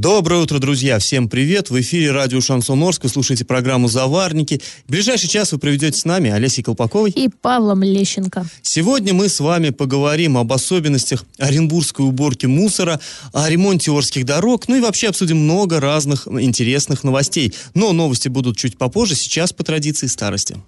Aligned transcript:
Доброе 0.00 0.42
утро, 0.42 0.60
друзья! 0.60 1.00
Всем 1.00 1.28
привет! 1.28 1.70
В 1.70 1.80
эфире 1.80 2.12
радио 2.12 2.40
Шансон 2.40 2.80
Орск. 2.84 3.02
Вы 3.02 3.08
слушаете 3.08 3.44
программу 3.44 3.88
«Заварники». 3.88 4.60
В 4.86 4.92
ближайший 4.92 5.28
час 5.28 5.50
вы 5.50 5.58
проведете 5.58 5.98
с 5.98 6.04
нами 6.04 6.30
Олесей 6.30 6.62
Колпаковой 6.62 7.10
и 7.10 7.28
Павлом 7.28 7.82
Лещенко. 7.82 8.46
Сегодня 8.62 9.12
мы 9.12 9.28
с 9.28 9.40
вами 9.40 9.70
поговорим 9.70 10.38
об 10.38 10.52
особенностях 10.52 11.24
оренбургской 11.38 12.06
уборки 12.06 12.46
мусора, 12.46 13.00
о 13.32 13.50
ремонте 13.50 13.90
Орских 13.90 14.24
дорог, 14.24 14.68
ну 14.68 14.76
и 14.76 14.80
вообще 14.80 15.08
обсудим 15.08 15.38
много 15.38 15.80
разных 15.80 16.28
интересных 16.28 17.02
новостей. 17.02 17.52
Но 17.74 17.92
новости 17.92 18.28
будут 18.28 18.56
чуть 18.56 18.78
попозже, 18.78 19.16
сейчас 19.16 19.52
по 19.52 19.64
традиции 19.64 20.06
старости. 20.06 20.58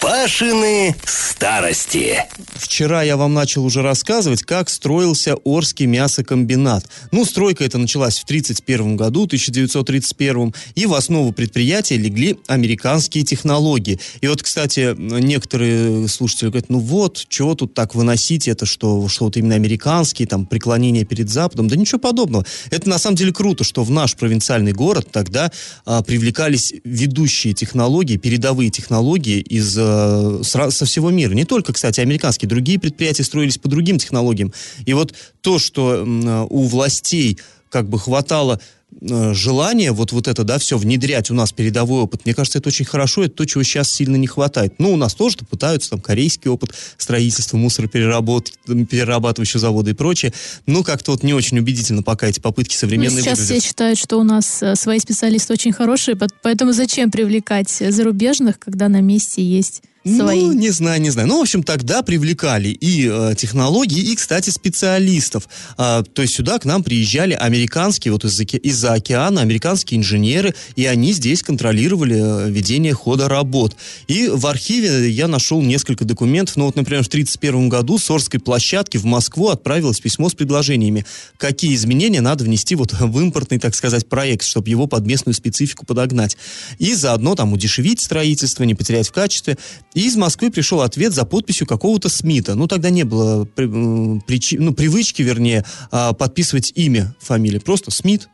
Пашины 0.00 0.96
старости. 1.04 2.24
Вчера 2.54 3.02
я 3.02 3.18
вам 3.18 3.34
начал 3.34 3.66
уже 3.66 3.82
рассказывать, 3.82 4.42
как 4.42 4.70
строился 4.70 5.34
Орский 5.44 5.84
мясокомбинат. 5.84 6.86
Ну, 7.12 7.26
стройка 7.26 7.64
эта 7.64 7.76
началась 7.76 8.18
в 8.18 8.24
1931 8.24 8.96
году, 8.96 9.24
1931, 9.24 10.54
и 10.74 10.86
в 10.86 10.94
основу 10.94 11.32
предприятия 11.32 11.98
легли 11.98 12.38
американские 12.46 13.24
технологии. 13.24 14.00
И 14.22 14.28
вот, 14.28 14.42
кстати, 14.42 14.94
некоторые 14.96 16.08
слушатели 16.08 16.48
говорят, 16.48 16.70
ну 16.70 16.78
вот, 16.78 17.26
чего 17.28 17.54
тут 17.54 17.74
так 17.74 17.94
выносить 17.94 18.48
это, 18.48 18.64
что, 18.64 19.06
что 19.08 19.26
вот 19.26 19.36
именно 19.36 19.54
американские, 19.54 20.26
там, 20.26 20.46
преклонение 20.46 21.04
перед 21.04 21.28
Западом. 21.28 21.68
Да 21.68 21.76
ничего 21.76 21.98
подобного. 21.98 22.46
Это 22.70 22.88
на 22.88 22.98
самом 22.98 23.16
деле 23.16 23.32
круто, 23.32 23.64
что 23.64 23.84
в 23.84 23.90
наш 23.90 24.16
провинциальный 24.16 24.72
город 24.72 25.08
тогда 25.12 25.52
а, 25.84 26.02
привлекались 26.02 26.72
ведущие 26.84 27.52
технологии, 27.52 28.16
передовые 28.16 28.70
технологии 28.70 29.40
из 29.40 29.76
э, 29.90 30.42
со 30.42 30.84
всего 30.84 31.10
мира. 31.10 31.32
Не 31.32 31.44
только, 31.44 31.72
кстати, 31.72 32.00
американские, 32.00 32.48
другие 32.48 32.78
предприятия 32.78 33.24
строились 33.24 33.58
по 33.58 33.68
другим 33.68 33.98
технологиям. 33.98 34.52
И 34.86 34.92
вот 34.92 35.14
то, 35.40 35.58
что 35.58 36.04
э, 36.04 36.46
у 36.48 36.62
властей 36.64 37.38
как 37.68 37.88
бы 37.88 37.98
хватало 37.98 38.60
желание 39.00 39.92
вот, 39.92 40.12
вот 40.12 40.28
это, 40.28 40.44
да, 40.44 40.58
все 40.58 40.76
внедрять 40.76 41.30
у 41.30 41.34
нас 41.34 41.52
передовой 41.52 42.02
опыт, 42.02 42.24
мне 42.24 42.34
кажется, 42.34 42.58
это 42.58 42.68
очень 42.68 42.84
хорошо, 42.84 43.24
это 43.24 43.34
то, 43.34 43.46
чего 43.46 43.62
сейчас 43.62 43.90
сильно 43.90 44.16
не 44.16 44.26
хватает. 44.26 44.74
Ну, 44.78 44.92
у 44.92 44.96
нас 44.96 45.14
тоже 45.14 45.38
пытаются, 45.48 45.90
там, 45.90 46.00
корейский 46.00 46.50
опыт 46.50 46.74
строительства, 46.96 47.56
мусоропереработ... 47.56 48.52
перерабатывающего 48.66 49.60
завода 49.60 49.90
и 49.90 49.94
прочее, 49.94 50.32
но 50.66 50.82
как-то 50.82 51.12
вот 51.12 51.22
не 51.22 51.34
очень 51.34 51.58
убедительно 51.58 52.02
пока 52.02 52.28
эти 52.28 52.40
попытки 52.40 52.74
современные 52.74 53.18
ну, 53.18 53.24
сейчас 53.24 53.38
выглядят. 53.38 53.62
все 53.62 53.68
считают, 53.68 53.98
что 53.98 54.18
у 54.18 54.22
нас 54.22 54.62
э, 54.62 54.76
свои 54.76 54.98
специалисты 54.98 55.52
очень 55.52 55.72
хорошие, 55.72 56.16
поэтому 56.42 56.72
зачем 56.72 57.10
привлекать 57.10 57.70
зарубежных, 57.70 58.58
когда 58.58 58.88
на 58.88 59.00
месте 59.00 59.42
есть 59.42 59.82
свои. 60.04 60.40
Ну, 60.40 60.52
не 60.52 60.70
знаю, 60.70 61.00
не 61.00 61.10
знаю. 61.10 61.28
Ну, 61.28 61.38
в 61.38 61.42
общем, 61.42 61.62
тогда 61.62 62.02
привлекали 62.02 62.68
и 62.68 63.08
э, 63.10 63.34
технологии, 63.36 64.00
и, 64.00 64.16
кстати, 64.16 64.50
специалистов. 64.50 65.48
А, 65.76 66.02
то 66.02 66.22
есть 66.22 66.34
сюда 66.34 66.58
к 66.58 66.64
нам 66.64 66.82
приезжали 66.82 67.34
американские, 67.34 68.12
вот 68.12 68.24
из-за, 68.24 68.44
из-за 68.44 68.94
океана, 68.94 69.42
американские 69.42 70.00
инженеры, 70.00 70.54
и 70.76 70.86
они 70.86 71.12
здесь 71.12 71.42
контролировали 71.42 72.46
э, 72.46 72.50
ведение 72.50 72.94
хода 72.94 73.28
работ. 73.28 73.76
И 74.08 74.28
в 74.28 74.46
архиве 74.46 75.10
я 75.10 75.28
нашел 75.28 75.60
несколько 75.60 76.04
документов. 76.04 76.56
Ну, 76.56 76.66
вот, 76.66 76.76
например, 76.76 77.04
в 77.04 77.08
1931 77.08 77.68
году 77.68 77.98
с 77.98 78.10
Орской 78.10 78.40
площадки 78.40 78.96
в 78.96 79.04
Москву 79.04 79.48
отправилось 79.48 80.00
письмо 80.00 80.30
с 80.30 80.34
предложениями, 80.34 81.04
какие 81.36 81.74
изменения 81.74 82.22
надо 82.22 82.44
внести 82.44 82.74
вот 82.74 82.92
в 82.92 83.20
импортный, 83.20 83.58
так 83.58 83.74
сказать, 83.74 84.08
проект, 84.08 84.44
чтобы 84.46 84.70
его 84.70 84.86
под 84.86 85.04
местную 85.06 85.34
специфику 85.34 85.84
подогнать. 85.84 86.38
И 86.78 86.94
заодно 86.94 87.34
там 87.34 87.52
удешевить 87.52 88.00
строительство, 88.00 88.64
не 88.64 88.74
потерять 88.74 89.08
в 89.08 89.12
качестве. 89.12 89.58
И 89.94 90.06
из 90.06 90.16
Москвы 90.16 90.50
пришел 90.50 90.82
ответ 90.82 91.12
за 91.12 91.24
подписью 91.24 91.66
какого-то 91.66 92.08
Смита. 92.08 92.54
Ну, 92.54 92.68
тогда 92.68 92.90
не 92.90 93.04
было 93.04 93.44
причи, 93.44 94.58
ну, 94.58 94.72
привычки, 94.72 95.22
вернее, 95.22 95.64
а, 95.90 96.12
подписывать 96.12 96.72
имя 96.76 97.14
фамилии. 97.18 97.58
Просто 97.58 97.90
Смит, 97.90 98.28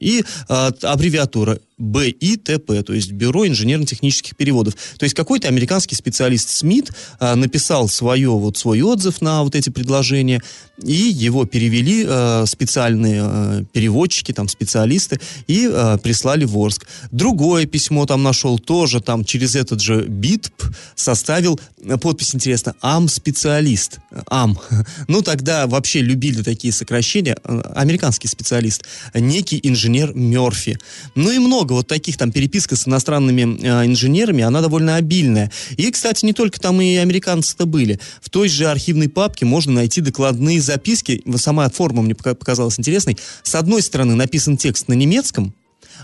и 0.00 0.24
а, 0.48 0.72
аббревиатура 0.82 1.58
БИТП, 1.78 2.84
то 2.84 2.92
есть 2.92 3.12
Бюро 3.12 3.46
инженерно-технических 3.46 4.36
переводов. 4.36 4.74
То 4.96 5.04
есть 5.04 5.14
какой-то 5.14 5.48
американский 5.48 5.96
специалист 5.96 6.48
Смит 6.48 6.90
а, 7.18 7.34
написал 7.34 7.88
свое, 7.88 8.30
вот, 8.30 8.56
свой 8.56 8.80
отзыв 8.82 9.20
на 9.20 9.42
вот 9.42 9.54
эти 9.54 9.70
предложения, 9.70 10.40
и 10.82 10.92
его 10.92 11.46
перевели 11.46 12.04
а, 12.06 12.44
специальные 12.46 13.22
а, 13.22 13.64
переводчики, 13.72 14.32
там, 14.32 14.48
специалисты, 14.48 15.20
и 15.48 15.68
прислали 16.02 16.44
в 16.44 16.56
Орск. 16.56 16.86
Другое 17.10 17.66
письмо 17.66 18.06
там 18.06 18.22
нашел, 18.22 18.58
тоже 18.58 19.00
там 19.00 19.24
через 19.24 19.56
этот 19.56 19.80
же 19.80 20.04
БИТП 20.06 20.64
составил, 20.94 21.58
подпись 22.00 22.34
интересно, 22.34 22.74
АМ-специалист. 22.80 23.98
АМ. 24.28 24.58
Ну, 25.08 25.22
тогда 25.22 25.66
вообще 25.66 26.00
любили 26.00 26.42
такие 26.42 26.72
сокращения. 26.72 27.36
Американский 27.74 28.28
специалист. 28.28 28.84
Некий 29.12 29.53
инженер 29.62 30.12
Мерфи. 30.14 30.78
Ну 31.14 31.30
и 31.30 31.38
много 31.38 31.72
вот 31.72 31.86
таких 31.86 32.16
там 32.16 32.32
переписка 32.32 32.76
с 32.76 32.86
иностранными 32.86 33.58
э, 33.62 33.86
инженерами, 33.86 34.42
она 34.42 34.60
довольно 34.60 34.96
обильная. 34.96 35.50
И, 35.76 35.90
кстати, 35.90 36.24
не 36.24 36.32
только 36.32 36.60
там 36.60 36.80
и 36.80 36.96
американцы-то 36.96 37.66
были. 37.66 38.00
В 38.20 38.30
той 38.30 38.48
же 38.48 38.66
архивной 38.66 39.08
папке 39.08 39.44
можно 39.44 39.72
найти 39.72 40.00
докладные 40.00 40.60
записки. 40.60 41.22
Сама 41.36 41.68
форма 41.68 42.02
мне 42.02 42.14
показалась 42.14 42.78
интересной. 42.78 43.16
С 43.42 43.54
одной 43.54 43.82
стороны 43.82 44.14
написан 44.14 44.56
текст 44.56 44.88
на 44.88 44.94
немецком, 44.94 45.54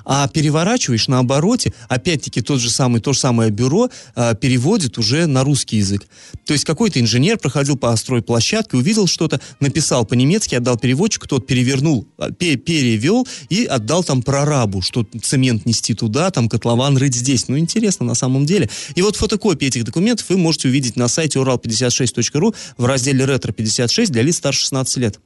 а 0.04 0.28
переворачиваешь 0.28 1.08
на 1.08 1.18
обороте, 1.18 1.72
опять-таки 1.88 2.40
тот 2.40 2.60
же 2.60 2.70
самый, 2.70 3.00
то 3.00 3.12
же 3.12 3.18
самое 3.18 3.50
бюро 3.50 3.90
а, 4.14 4.34
переводит 4.34 4.98
уже 4.98 5.26
на 5.26 5.44
русский 5.44 5.78
язык. 5.78 6.06
То 6.44 6.52
есть 6.52 6.64
какой-то 6.64 7.00
инженер 7.00 7.38
проходил 7.38 7.76
по 7.76 7.94
стройплощадке, 7.96 8.76
увидел 8.76 9.06
что-то, 9.06 9.40
написал 9.60 10.04
по-немецки, 10.04 10.54
отдал 10.54 10.78
переводчику, 10.78 11.26
тот 11.26 11.46
перевернул, 11.46 12.06
а, 12.18 12.30
перевел 12.30 13.26
и 13.48 13.64
отдал 13.64 14.04
там 14.04 14.22
прорабу, 14.22 14.82
что 14.82 15.06
цемент 15.22 15.66
нести 15.66 15.94
туда, 15.94 16.30
там 16.30 16.48
котлован 16.48 16.96
рыть 16.96 17.14
здесь. 17.14 17.48
Ну, 17.48 17.58
интересно 17.58 18.06
на 18.06 18.14
самом 18.14 18.46
деле. 18.46 18.68
И 18.94 19.02
вот 19.02 19.16
фотокопии 19.16 19.66
этих 19.66 19.84
документов 19.84 20.26
вы 20.28 20.36
можете 20.36 20.68
увидеть 20.68 20.96
на 20.96 21.08
сайте 21.08 21.38
урал56.ру 21.38 22.54
в 22.76 22.84
разделе 22.84 23.24
«Ретро-56» 23.24 24.06
для 24.08 24.22
лиц 24.22 24.36
старше 24.36 24.60
16 24.62 24.96
лет. 24.98 25.20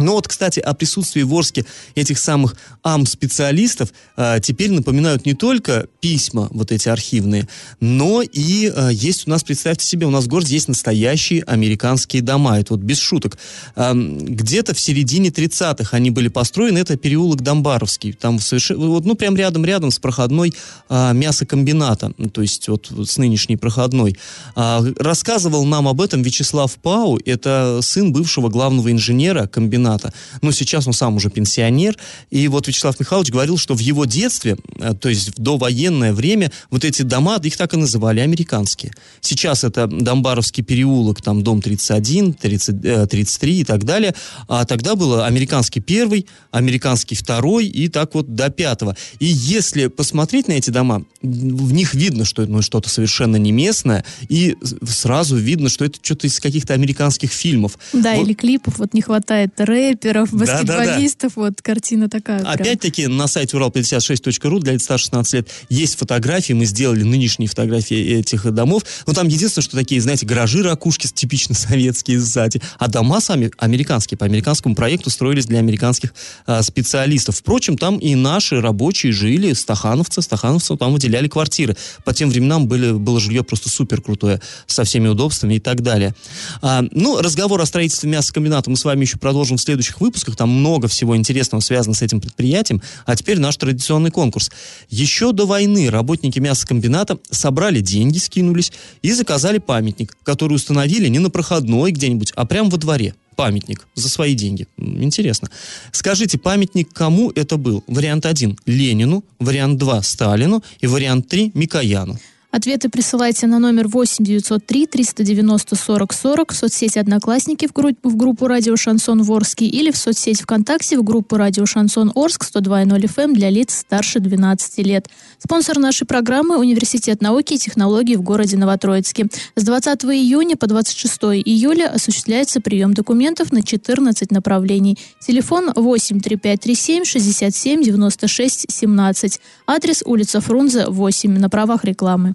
Ну 0.00 0.12
вот, 0.12 0.28
кстати, 0.28 0.60
о 0.60 0.72
присутствии 0.74 1.22
в 1.22 1.34
Орске 1.34 1.66
этих 1.94 2.18
самых 2.18 2.56
АМ-специалистов 2.82 3.92
э, 4.16 4.38
теперь 4.42 4.70
напоминают 4.70 5.26
не 5.26 5.34
только 5.34 5.86
письма, 6.00 6.48
вот 6.52 6.72
эти 6.72 6.88
архивные, 6.88 7.48
но 7.80 8.22
и 8.22 8.72
э, 8.74 8.90
есть 8.92 9.26
у 9.26 9.30
нас, 9.30 9.44
представьте 9.44 9.84
себе, 9.84 10.06
у 10.06 10.10
нас 10.10 10.24
в 10.24 10.28
городе 10.28 10.54
есть 10.54 10.68
настоящие 10.68 11.42
американские 11.42 12.22
дома, 12.22 12.58
это 12.58 12.74
вот 12.74 12.82
без 12.82 12.98
шуток. 12.98 13.38
Э, 13.76 13.92
где-то 13.94 14.74
в 14.74 14.80
середине 14.80 15.28
30-х 15.28 15.94
они 15.96 16.10
были 16.10 16.28
построены, 16.28 16.78
это 16.78 16.96
переулок 16.96 17.42
Домбаровский, 17.42 18.14
там 18.14 18.40
совершенно, 18.40 18.86
вот, 18.86 19.04
ну, 19.04 19.14
прям 19.14 19.36
рядом-рядом 19.36 19.90
с 19.90 19.98
проходной 19.98 20.54
э, 20.88 21.12
мясокомбината, 21.12 22.12
то 22.32 22.40
есть 22.40 22.68
вот 22.68 22.90
с 22.90 23.18
нынешней 23.18 23.56
проходной. 23.56 24.16
Э, 24.56 24.80
рассказывал 24.98 25.66
нам 25.66 25.88
об 25.88 26.00
этом 26.00 26.22
Вячеслав 26.22 26.74
Пау, 26.76 27.18
это 27.26 27.80
сын 27.82 28.12
бывшего 28.12 28.48
главного 28.48 28.90
инженера 28.90 29.46
комбината 29.46 29.89
комбината. 29.90 30.12
Но 30.42 30.52
сейчас 30.52 30.86
он 30.86 30.92
сам 30.92 31.16
уже 31.16 31.30
пенсионер. 31.30 31.96
И 32.30 32.48
вот 32.48 32.68
Вячеслав 32.68 32.98
Михайлович 33.00 33.30
говорил, 33.30 33.58
что 33.58 33.74
в 33.74 33.80
его 33.80 34.04
детстве, 34.04 34.56
э, 34.78 34.94
то 34.94 35.08
есть 35.08 35.36
в 35.36 35.42
довоенное 35.42 36.12
время, 36.12 36.50
вот 36.70 36.84
эти 36.84 37.02
дома, 37.02 37.38
их 37.42 37.56
так 37.56 37.74
и 37.74 37.76
называли, 37.76 38.20
американские. 38.20 38.92
Сейчас 39.20 39.64
это 39.64 39.86
Домбаровский 39.86 40.62
переулок, 40.62 41.22
там 41.22 41.42
дом 41.42 41.62
31, 41.62 42.34
30, 42.34 43.08
33 43.08 43.60
и 43.60 43.64
так 43.64 43.84
далее. 43.84 44.14
А 44.48 44.64
тогда 44.64 44.94
было 44.94 45.26
американский 45.26 45.80
первый, 45.80 46.26
американский 46.50 47.14
второй 47.14 47.66
и 47.66 47.88
так 47.88 48.14
вот 48.14 48.34
до 48.34 48.50
пятого. 48.50 48.96
И 49.18 49.26
если 49.26 49.88
посмотреть 49.88 50.48
на 50.48 50.52
эти 50.52 50.70
дома, 50.70 51.04
в 51.22 51.72
них 51.72 51.94
видно, 51.94 52.24
что 52.24 52.42
это 52.42 52.52
ну, 52.52 52.62
что-то 52.62 52.88
совершенно 52.88 53.36
не 53.36 53.52
местное, 53.52 54.04
и 54.28 54.56
сразу 54.86 55.36
видно, 55.36 55.68
что 55.68 55.84
это 55.84 55.98
что-то 56.02 56.26
из 56.26 56.40
каких-то 56.40 56.74
американских 56.74 57.32
фильмов. 57.32 57.78
Да, 57.92 58.14
вот. 58.14 58.26
или 58.26 58.34
клипов, 58.34 58.78
вот 58.78 58.94
не 58.94 59.02
хватает 59.02 59.54
рэперов, 59.70 60.32
баскетболистов. 60.32 61.36
Вот 61.36 61.62
картина 61.62 62.08
такая. 62.08 62.40
Опять-таки 62.42 63.06
на 63.06 63.26
сайте 63.26 63.56
урал56.ру 63.56 64.58
для 64.58 64.72
лиц 64.74 64.84
старше 64.84 65.04
16 65.06 65.34
лет 65.34 65.48
есть 65.68 65.96
фотографии, 65.96 66.52
мы 66.52 66.64
сделали 66.64 67.02
нынешние 67.02 67.48
фотографии 67.48 68.18
этих 68.18 68.50
домов. 68.52 68.82
Но 69.06 69.12
там 69.12 69.28
единственное, 69.28 69.64
что 69.64 69.76
такие, 69.76 70.00
знаете, 70.00 70.26
гаражи, 70.26 70.62
ракушки 70.62 71.06
типично 71.06 71.54
советские 71.54 72.20
сзади. 72.20 72.60
А 72.78 72.88
дома 72.88 73.20
сами 73.20 73.50
американские, 73.58 74.18
по 74.18 74.26
американскому 74.26 74.74
проекту 74.74 75.10
строились 75.10 75.46
для 75.46 75.58
американских 75.58 76.14
а, 76.46 76.62
специалистов. 76.62 77.36
Впрочем, 77.36 77.78
там 77.78 77.98
и 77.98 78.14
наши 78.14 78.60
рабочие 78.60 79.12
жили, 79.12 79.52
стахановцы, 79.52 80.22
стахановцам 80.22 80.78
там 80.78 80.92
выделяли 80.92 81.28
квартиры. 81.28 81.76
По 82.04 82.12
тем 82.12 82.30
временам 82.30 82.66
были, 82.66 82.92
было 82.92 83.20
жилье 83.20 83.44
просто 83.44 83.68
супер 83.68 84.02
крутое, 84.02 84.40
со 84.66 84.84
всеми 84.84 85.08
удобствами 85.08 85.54
и 85.54 85.60
так 85.60 85.82
далее. 85.82 86.14
А, 86.62 86.84
ну, 86.90 87.20
разговор 87.20 87.60
о 87.60 87.66
строительстве 87.66 88.10
мясокомбината 88.10 88.70
мы 88.70 88.76
с 88.76 88.84
вами 88.84 89.02
еще 89.02 89.18
продолжим 89.18 89.58
в 89.60 89.64
следующих 89.64 90.00
выпусках. 90.00 90.36
Там 90.36 90.50
много 90.50 90.88
всего 90.88 91.16
интересного 91.16 91.60
связано 91.60 91.94
с 91.94 92.02
этим 92.02 92.20
предприятием. 92.20 92.82
А 93.06 93.16
теперь 93.16 93.38
наш 93.38 93.56
традиционный 93.56 94.10
конкурс. 94.10 94.50
Еще 94.88 95.32
до 95.32 95.46
войны 95.46 95.90
работники 95.90 96.38
мясокомбината 96.38 97.18
собрали 97.30 97.80
деньги, 97.80 98.18
скинулись 98.18 98.72
и 99.02 99.12
заказали 99.12 99.58
памятник, 99.58 100.16
который 100.24 100.54
установили 100.54 101.08
не 101.08 101.18
на 101.18 101.30
проходной 101.30 101.92
где-нибудь, 101.92 102.32
а 102.36 102.44
прямо 102.46 102.70
во 102.70 102.78
дворе. 102.78 103.14
Памятник 103.36 103.86
за 103.94 104.08
свои 104.08 104.34
деньги. 104.34 104.66
Интересно. 104.76 105.50
Скажите, 105.92 106.36
памятник 106.36 106.92
кому 106.92 107.30
это 107.30 107.56
был? 107.56 107.82
Вариант 107.86 108.26
1– 108.26 108.58
Ленину, 108.66 109.24
вариант 109.38 109.78
2– 109.78 110.02
Сталину 110.02 110.62
и 110.80 110.86
вариант 110.86 111.28
3– 111.28 111.52
Микояну. 111.54 112.18
Ответы 112.52 112.88
присылайте 112.88 113.46
на 113.46 113.60
номер 113.60 113.86
8 113.86 114.24
903 114.24 114.86
390 114.86 115.76
40 115.76 116.12
40 116.12 116.52
в 116.52 116.56
соцсети 116.56 116.98
«Одноклассники» 116.98 117.68
в, 117.68 117.72
групп- 117.72 118.00
в 118.02 118.16
группу 118.16 118.48
«Радио 118.48 118.74
Шансон 118.74 119.22
Ворске» 119.22 119.66
или 119.66 119.92
в 119.92 119.96
соцсети 119.96 120.42
ВКонтакте 120.42 120.98
в 120.98 121.04
группу 121.04 121.36
«Радио 121.36 121.64
Шансон 121.64 122.10
Орск» 122.12 122.44
102.0 122.44 123.02
FM 123.02 123.22
эм 123.22 123.34
для 123.34 123.50
лиц 123.50 123.78
старше 123.78 124.18
12 124.18 124.78
лет. 124.84 125.08
Спонсор 125.38 125.78
нашей 125.78 126.08
программы– 126.08 126.58
Университет 126.58 127.22
науки 127.22 127.54
и 127.54 127.58
технологий 127.58 128.16
в 128.16 128.22
городе 128.22 128.56
Новотроицке. 128.56 129.28
С 129.54 129.62
20 129.62 130.04
июня 130.06 130.56
по 130.56 130.66
26 130.66 131.22
июля 131.44 131.92
осуществляется 131.94 132.60
прием 132.60 132.94
документов 132.94 133.52
на 133.52 133.62
14 133.62 134.32
направлений. 134.32 134.98
Телефон 135.20 135.70
8 135.76 136.20
3537 136.20 137.04
67 137.04 137.82
96 137.84 138.66
17. 138.68 139.40
Адрес 139.68 140.02
улица 140.04 140.40
Фрунзе, 140.40 140.86
8 140.88 141.38
на 141.38 141.48
правах 141.48 141.84
рекламы. 141.84 142.34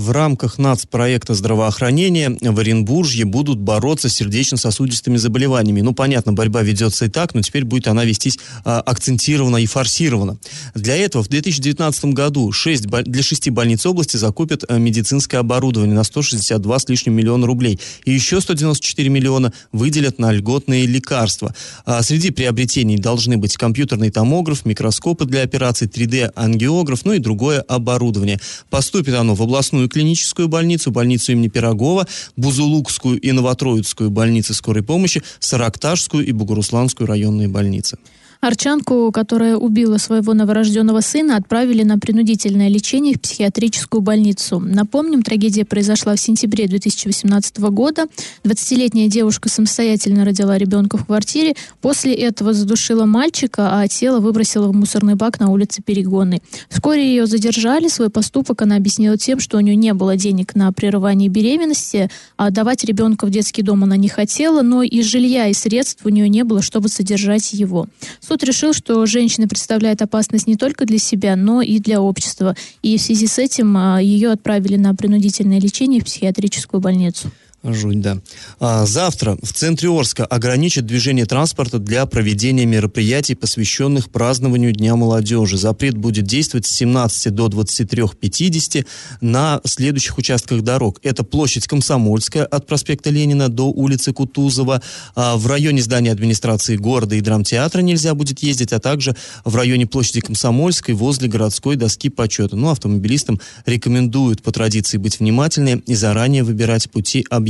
В 0.00 0.12
рамках 0.12 0.56
нацпроекта 0.56 1.34
здравоохранения 1.34 2.34
в 2.40 2.58
Оренбурге 2.58 3.26
будут 3.26 3.58
бороться 3.58 4.08
с 4.08 4.14
сердечно-сосудистыми 4.14 5.18
заболеваниями. 5.18 5.82
Ну, 5.82 5.92
понятно, 5.92 6.32
борьба 6.32 6.62
ведется 6.62 7.04
и 7.04 7.08
так, 7.10 7.34
но 7.34 7.42
теперь 7.42 7.66
будет 7.66 7.86
она 7.86 8.06
вестись 8.06 8.38
а, 8.64 8.80
акцентированно 8.80 9.58
и 9.58 9.66
форсированно. 9.66 10.38
Для 10.74 10.96
этого 10.96 11.22
в 11.22 11.28
2019 11.28 12.06
году 12.06 12.50
шесть 12.50 12.86
бо- 12.86 13.02
для 13.02 13.22
шести 13.22 13.50
больниц 13.50 13.84
области 13.84 14.16
закупят 14.16 14.64
а, 14.66 14.78
медицинское 14.78 15.36
оборудование 15.36 15.94
на 15.94 16.04
162 16.04 16.78
с 16.78 16.88
лишним 16.88 17.12
миллиона 17.12 17.46
рублей. 17.46 17.78
И 18.06 18.10
еще 18.10 18.40
194 18.40 19.06
миллиона 19.10 19.52
выделят 19.70 20.18
на 20.18 20.32
льготные 20.32 20.86
лекарства. 20.86 21.54
А, 21.84 22.02
среди 22.02 22.30
приобретений 22.30 22.96
должны 22.96 23.36
быть 23.36 23.58
компьютерный 23.58 24.08
томограф, 24.08 24.64
микроскопы 24.64 25.26
для 25.26 25.42
операций, 25.42 25.88
3D-ангиограф, 25.88 27.00
ну 27.04 27.12
и 27.12 27.18
другое 27.18 27.60
оборудование. 27.60 28.40
Поступит 28.70 29.12
оно 29.12 29.34
в 29.34 29.42
областную 29.42 29.89
клиническую 29.90 30.48
больницу, 30.48 30.90
больницу 30.90 31.32
имени 31.32 31.48
Пирогова, 31.48 32.06
Бузулукскую 32.36 33.20
и 33.20 33.32
Новотроицкую 33.32 34.10
больницы 34.10 34.54
скорой 34.54 34.82
помощи, 34.82 35.22
Саракташскую 35.38 36.24
и 36.24 36.32
Бугурусланскую 36.32 37.06
районные 37.06 37.48
больницы. 37.48 37.98
Арчанку, 38.40 39.12
которая 39.12 39.56
убила 39.56 39.98
своего 39.98 40.32
новорожденного 40.32 41.02
сына, 41.02 41.36
отправили 41.36 41.82
на 41.82 41.98
принудительное 41.98 42.68
лечение 42.68 43.14
в 43.14 43.20
психиатрическую 43.20 44.00
больницу. 44.00 44.58
Напомним, 44.58 45.22
трагедия 45.22 45.66
произошла 45.66 46.14
в 46.16 46.20
сентябре 46.20 46.66
2018 46.66 47.58
года. 47.58 48.06
20-летняя 48.44 49.08
девушка 49.08 49.50
самостоятельно 49.50 50.24
родила 50.24 50.56
ребенка 50.56 50.96
в 50.96 51.04
квартире. 51.04 51.54
После 51.82 52.14
этого 52.14 52.54
задушила 52.54 53.04
мальчика, 53.04 53.78
а 53.78 53.86
тело 53.88 54.20
выбросила 54.20 54.68
в 54.68 54.74
мусорный 54.74 55.16
бак 55.16 55.38
на 55.38 55.50
улице 55.50 55.82
Перегонной. 55.82 56.42
Вскоре 56.70 57.06
ее 57.06 57.26
задержали. 57.26 57.88
Свой 57.88 58.08
поступок 58.08 58.62
она 58.62 58.76
объяснила 58.76 59.18
тем, 59.18 59.38
что 59.38 59.58
у 59.58 59.60
нее 59.60 59.76
не 59.76 59.92
было 59.92 60.16
денег 60.16 60.54
на 60.54 60.72
прерывание 60.72 61.28
беременности, 61.28 62.08
а 62.38 62.50
давать 62.50 62.84
ребенка 62.84 63.26
в 63.26 63.30
детский 63.30 63.60
дом 63.60 63.84
она 63.84 63.98
не 63.98 64.08
хотела, 64.08 64.62
но 64.62 64.82
и 64.82 65.02
жилья, 65.02 65.48
и 65.48 65.52
средств 65.52 66.06
у 66.06 66.08
нее 66.08 66.30
не 66.30 66.42
было, 66.42 66.62
чтобы 66.62 66.88
содержать 66.88 67.52
его. 67.52 67.86
Суд 68.30 68.44
решил, 68.44 68.72
что 68.72 69.04
женщина 69.06 69.48
представляет 69.48 70.02
опасность 70.02 70.46
не 70.46 70.54
только 70.54 70.84
для 70.84 70.98
себя, 70.98 71.34
но 71.34 71.62
и 71.62 71.80
для 71.80 72.00
общества. 72.00 72.54
И 72.80 72.96
в 72.96 73.02
связи 73.02 73.26
с 73.26 73.40
этим 73.40 73.76
а, 73.76 74.00
ее 74.00 74.30
отправили 74.30 74.76
на 74.76 74.94
принудительное 74.94 75.58
лечение 75.58 76.00
в 76.00 76.04
психиатрическую 76.04 76.80
больницу. 76.80 77.28
Жуть, 77.62 78.00
да. 78.00 78.18
А, 78.58 78.86
завтра 78.86 79.36
в 79.42 79.52
центре 79.52 79.90
Орска 79.90 80.24
ограничат 80.24 80.86
движение 80.86 81.26
транспорта 81.26 81.78
для 81.78 82.06
проведения 82.06 82.64
мероприятий, 82.64 83.34
посвященных 83.34 84.08
празднованию 84.10 84.72
Дня 84.72 84.96
молодежи. 84.96 85.58
Запрет 85.58 85.94
будет 85.94 86.24
действовать 86.24 86.66
с 86.66 86.70
17 86.70 87.34
до 87.34 87.48
23.50 87.48 88.86
на 89.20 89.60
следующих 89.64 90.16
участках 90.16 90.62
дорог. 90.62 91.00
Это 91.02 91.22
площадь 91.22 91.66
Комсомольская 91.66 92.46
от 92.46 92.66
проспекта 92.66 93.10
Ленина 93.10 93.50
до 93.50 93.64
улицы 93.64 94.14
Кутузова. 94.14 94.80
А, 95.14 95.36
в 95.36 95.46
районе 95.46 95.82
здания 95.82 96.12
администрации 96.12 96.76
города 96.76 97.14
и 97.14 97.20
драмтеатра 97.20 97.82
нельзя 97.82 98.14
будет 98.14 98.42
ездить, 98.42 98.72
а 98.72 98.78
также 98.78 99.14
в 99.44 99.54
районе 99.54 99.86
площади 99.86 100.20
Комсомольской 100.20 100.94
возле 100.94 101.28
городской 101.28 101.76
доски 101.76 102.08
почета. 102.08 102.56
Ну, 102.56 102.70
автомобилистам 102.70 103.38
рекомендуют 103.66 104.42
по 104.42 104.50
традиции 104.50 104.96
быть 104.96 105.20
внимательнее 105.20 105.82
и 105.86 105.94
заранее 105.94 106.42
выбирать 106.42 106.90
пути 106.90 107.26
объезда. 107.28 107.49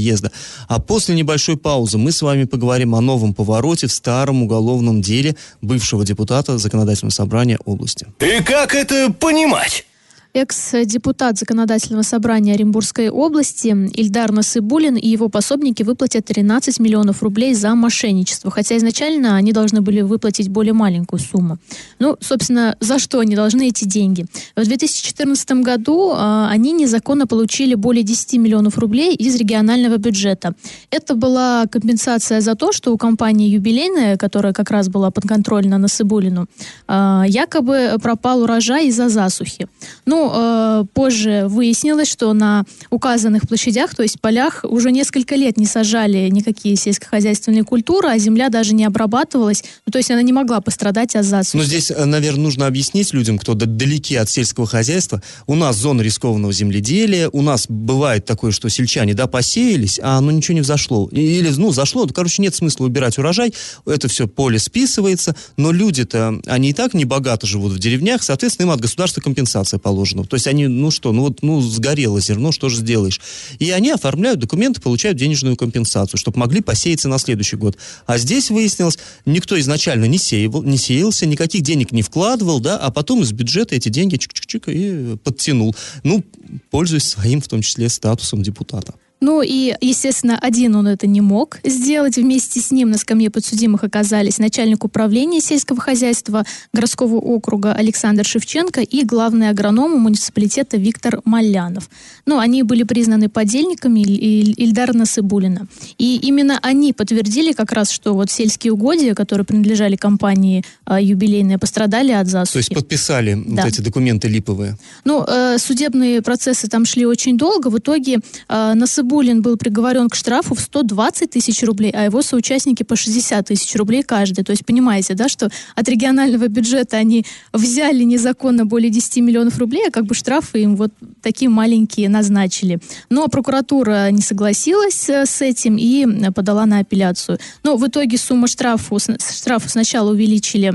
А 0.69 0.81
после 0.81 1.15
небольшой 1.15 1.57
паузы 1.57 1.99
мы 1.99 2.13
с 2.13 2.23
вами 2.23 2.45
поговорим 2.45 2.95
о 2.95 3.01
новом 3.01 3.35
повороте 3.35 3.87
в 3.87 3.93
старом 3.93 4.43
уголовном 4.43 5.03
деле 5.03 5.37
бывшего 5.61 6.05
депутата 6.05 6.59
Законодательного 6.59 7.13
собрания 7.13 7.59
области. 7.65 8.07
И 8.21 8.43
как 8.43 8.75
это 8.75 9.13
понимать? 9.13 9.85
Экс-депутат 10.33 11.39
Законодательного 11.39 12.03
собрания 12.03 12.55
Оренбургской 12.55 13.09
области 13.09 13.69
Ильдар 13.95 14.31
Насыбулин 14.31 14.95
и 14.95 15.09
его 15.09 15.29
пособники 15.29 15.83
выплатят 15.83 16.27
13 16.27 16.79
миллионов 16.79 17.25
рублей 17.25 17.53
за 17.55 17.75
мошенничество, 17.75 18.49
хотя 18.51 18.77
изначально 18.77 19.35
они 19.35 19.53
должны 19.53 19.81
были 19.81 20.03
выплатить 20.03 20.49
более 20.49 20.73
маленькую 20.73 21.19
сумму. 21.19 21.59
Ну, 21.99 22.17
собственно, 22.21 22.77
за 22.79 23.01
что 23.01 23.19
они 23.19 23.35
должны 23.35 23.69
эти 23.69 23.85
деньги? 23.85 24.27
В 24.55 24.65
2014 24.65 25.51
году 25.63 26.13
а, 26.15 26.49
они 26.49 26.73
незаконно 26.73 27.27
получили 27.27 27.75
более 27.75 28.05
10 28.05 28.35
миллионов 28.35 28.79
рублей 28.79 29.17
из 29.17 29.35
регионального 29.35 29.97
бюджета. 29.97 30.55
Это 30.93 31.17
была 31.17 31.67
компенсация 31.67 32.41
за 32.41 32.55
то, 32.55 32.71
что 32.71 32.93
у 32.93 32.97
компании 32.97 33.49
«Юбилейная», 33.49 34.17
которая 34.17 34.53
как 34.53 34.71
раз 34.71 34.89
была 34.89 35.11
подконтрольна 35.11 35.79
Насыбулину, 35.79 36.47
а, 36.87 37.25
якобы 37.27 37.97
пропал 38.01 38.43
урожай 38.43 38.87
из-за 38.87 39.09
засухи. 39.09 39.67
Ну, 40.07 40.20
э, 40.33 40.85
позже 40.93 41.47
выяснилось, 41.49 42.09
что 42.11 42.33
на 42.33 42.65
указанных 42.91 43.49
площадях, 43.49 43.95
то 43.95 44.03
есть 44.03 44.21
полях, 44.21 44.65
уже 44.65 44.91
несколько 44.91 45.37
лет 45.37 45.57
не 45.57 45.67
сажали 45.67 46.29
никакие 46.29 46.77
сельскохозяйственные 46.77 47.65
культуры, 47.65 48.09
а 48.09 48.19
земля 48.19 48.49
даже 48.49 48.75
не 48.75 48.85
обрабатывалась. 48.85 49.65
Ну, 49.87 49.93
то 49.93 49.99
есть 49.99 50.11
она 50.11 50.23
не 50.23 50.33
могла 50.33 50.61
пострадать 50.61 51.17
от 51.17 51.25
засухи. 51.25 51.57
Но 51.57 51.65
здесь, 51.65 51.91
э, 51.91 52.05
наверное, 52.05 52.43
нужно 52.43 52.67
объяснить 52.67 53.13
людям, 53.13 53.39
кто 53.39 53.55
далеки 53.55 54.17
от 54.17 54.29
сельского 54.29 54.67
хозяйства. 54.67 55.23
У 55.47 55.55
нас 55.55 55.77
зона 55.77 56.03
рискованного 56.03 56.53
земледелия, 56.53 57.29
у 57.29 57.43
нас 57.43 57.67
бывает 57.69 58.25
такое, 58.25 58.51
что 58.51 58.69
сельчане, 58.69 59.15
да, 59.15 59.27
посеялись, 59.27 60.01
а 60.03 60.19
оно 60.19 60.31
ничего 60.31 60.55
не 60.55 60.61
взошло. 60.61 61.09
Или, 61.13 61.51
ну, 61.57 61.73
зашло, 61.73 62.05
ну, 62.05 62.13
короче, 62.13 62.43
нет 62.43 62.55
смысла 62.55 62.87
убирать 62.87 63.19
урожай, 63.19 63.55
это 63.87 64.09
все 64.09 64.27
поле 64.27 64.59
списывается, 64.59 65.35
но 65.57 65.73
люди-то, 65.73 66.41
они 66.47 66.71
и 66.71 66.73
так 66.73 66.95
не 66.95 67.05
богато 67.05 67.47
живут 67.47 67.73
в 67.73 67.79
деревнях, 67.79 68.23
соответственно, 68.23 68.67
им 68.67 68.73
от 68.73 68.81
государства 68.81 69.21
компенсация 69.21 69.79
положена. 69.79 70.10
То 70.25 70.35
есть 70.35 70.47
они, 70.47 70.69
ну 70.69 70.91
что, 70.91 71.13
ну 71.13 71.23
вот, 71.23 71.43
ну, 71.43 71.61
сгорело 71.61 72.21
зерно, 72.21 72.53
что 72.53 72.69
же 72.69 72.77
сделаешь? 72.77 73.21
И 73.59 73.71
они 73.71 73.91
оформляют 73.91 74.41
документы, 74.41 74.81
получают 74.81 75.19
денежную 75.19 75.57
компенсацию, 75.57 76.19
чтобы 76.19 76.39
могли 76.39 76.61
посеяться 76.61 77.09
на 77.09 77.19
следующий 77.19 77.57
год. 77.57 77.77
А 78.07 78.19
здесь 78.19 78.51
выяснилось, 78.51 78.99
никто 79.27 79.59
изначально 79.59 80.07
не 80.07 80.19
сеял, 80.19 80.63
не 80.63 80.77
сеялся, 80.77 81.27
никаких 81.27 81.63
денег 81.63 81.93
не 81.93 82.03
вкладывал, 82.03 82.61
да, 82.61 82.77
а 82.77 82.91
потом 82.91 83.23
из 83.23 83.33
бюджета 83.33 83.75
эти 83.75 83.89
деньги 83.89 84.17
чик-чик-чик 84.17 84.71
и 84.73 85.17
подтянул. 85.17 85.75
Ну, 86.03 86.25
пользуясь 86.71 87.05
своим, 87.05 87.41
в 87.41 87.49
том 87.49 87.63
числе, 87.63 87.89
статусом 87.89 88.43
депутата. 88.43 88.95
Ну 89.21 89.43
и, 89.43 89.75
естественно, 89.81 90.39
один 90.41 90.75
он 90.77 90.89
это 90.89 91.07
не 91.07 91.21
мог 91.21 91.59
сделать. 91.65 92.17
Вместе 92.17 92.61
с 92.61 92.71
ним 92.71 92.91
на 92.91 92.99
скамье 92.99 93.31
подсудимых 93.31 93.85
оказались 93.85 94.39
начальник 94.39 94.85
управления 94.85 95.41
сельского 95.41 95.81
хозяйства 95.81 96.45
городского 96.73 97.17
округа 97.17 97.75
Александр 97.75 98.25
Шевченко 98.25 98.81
и 98.81 99.05
главный 99.05 99.51
агроном 99.51 99.99
муниципалитета 99.99 100.79
Виктор 100.79 101.21
Малянов. 101.25 101.91
Ну, 102.25 102.39
они 102.39 102.63
были 102.63 102.85
признаны 102.85 103.29
подельниками 103.29 104.01
Ильдара 104.01 104.93
Насыбулина. 104.93 105.67
И 105.99 106.17
именно 106.17 106.59
они 106.63 106.93
подтвердили 106.93 107.53
как 107.53 107.73
раз, 107.73 107.91
что 107.91 108.15
вот 108.15 108.31
сельские 108.31 108.73
угодья, 108.73 109.15
которые 109.15 109.45
принадлежали 109.45 109.97
компании 109.97 110.65
э, 110.87 110.99
юбилейные, 111.01 111.59
пострадали 111.59 112.13
от 112.13 112.27
засухи. 112.27 112.53
То 112.53 112.59
есть 112.59 112.75
подписали 112.75 113.35
да. 113.35 113.65
вот 113.65 113.73
эти 113.73 113.81
документы 113.83 114.29
липовые? 114.29 114.79
Ну, 115.05 115.25
э, 115.27 115.59
судебные 115.59 116.23
процессы 116.23 116.69
там 116.69 116.87
шли 116.87 117.05
очень 117.05 117.37
долго. 117.37 117.69
В 117.69 117.79
итоге 117.79 118.21
э, 118.49 118.73
Насыбулин 119.11 119.43
был 119.43 119.57
приговорен 119.57 120.09
к 120.09 120.15
штрафу 120.15 120.55
в 120.55 120.61
120 120.61 121.31
тысяч 121.31 121.65
рублей, 121.65 121.91
а 121.91 122.05
его 122.05 122.23
соучастники 122.23 122.85
по 122.85 122.95
60 122.95 123.45
тысяч 123.45 123.75
рублей 123.75 124.05
каждый. 124.05 124.45
То 124.45 124.53
есть 124.53 124.65
понимаете, 124.65 125.15
да, 125.15 125.29
что 125.29 125.51
от 125.75 125.89
регионального 125.89 126.47
бюджета 126.47 126.97
они 126.97 127.27
взяли 127.53 128.05
незаконно 128.05 128.67
более 128.67 128.89
10 128.89 129.17
миллионов 129.17 129.59
рублей, 129.59 129.89
а 129.89 129.91
как 129.91 130.07
бы 130.07 130.15
штрафы 130.15 130.63
им 130.63 130.77
вот 130.77 130.93
такие 131.23 131.49
маленькие 131.49 132.09
назначили. 132.09 132.79
Но 133.11 133.27
прокуратура 133.27 134.11
не 134.13 134.23
согласилась 134.23 135.09
э, 135.09 135.27
с 135.27 135.43
этим 135.43 135.77
и 135.77 136.31
подала 136.31 136.65
на 136.67 136.79
апелляцию. 136.79 137.39
Но 137.65 137.77
в 137.77 137.89
итоге 137.89 138.17
сумма 138.17 138.47
штрафу, 138.47 138.99
штрафу 139.01 139.69
сначала 139.69 140.11
увеличили 140.13 140.73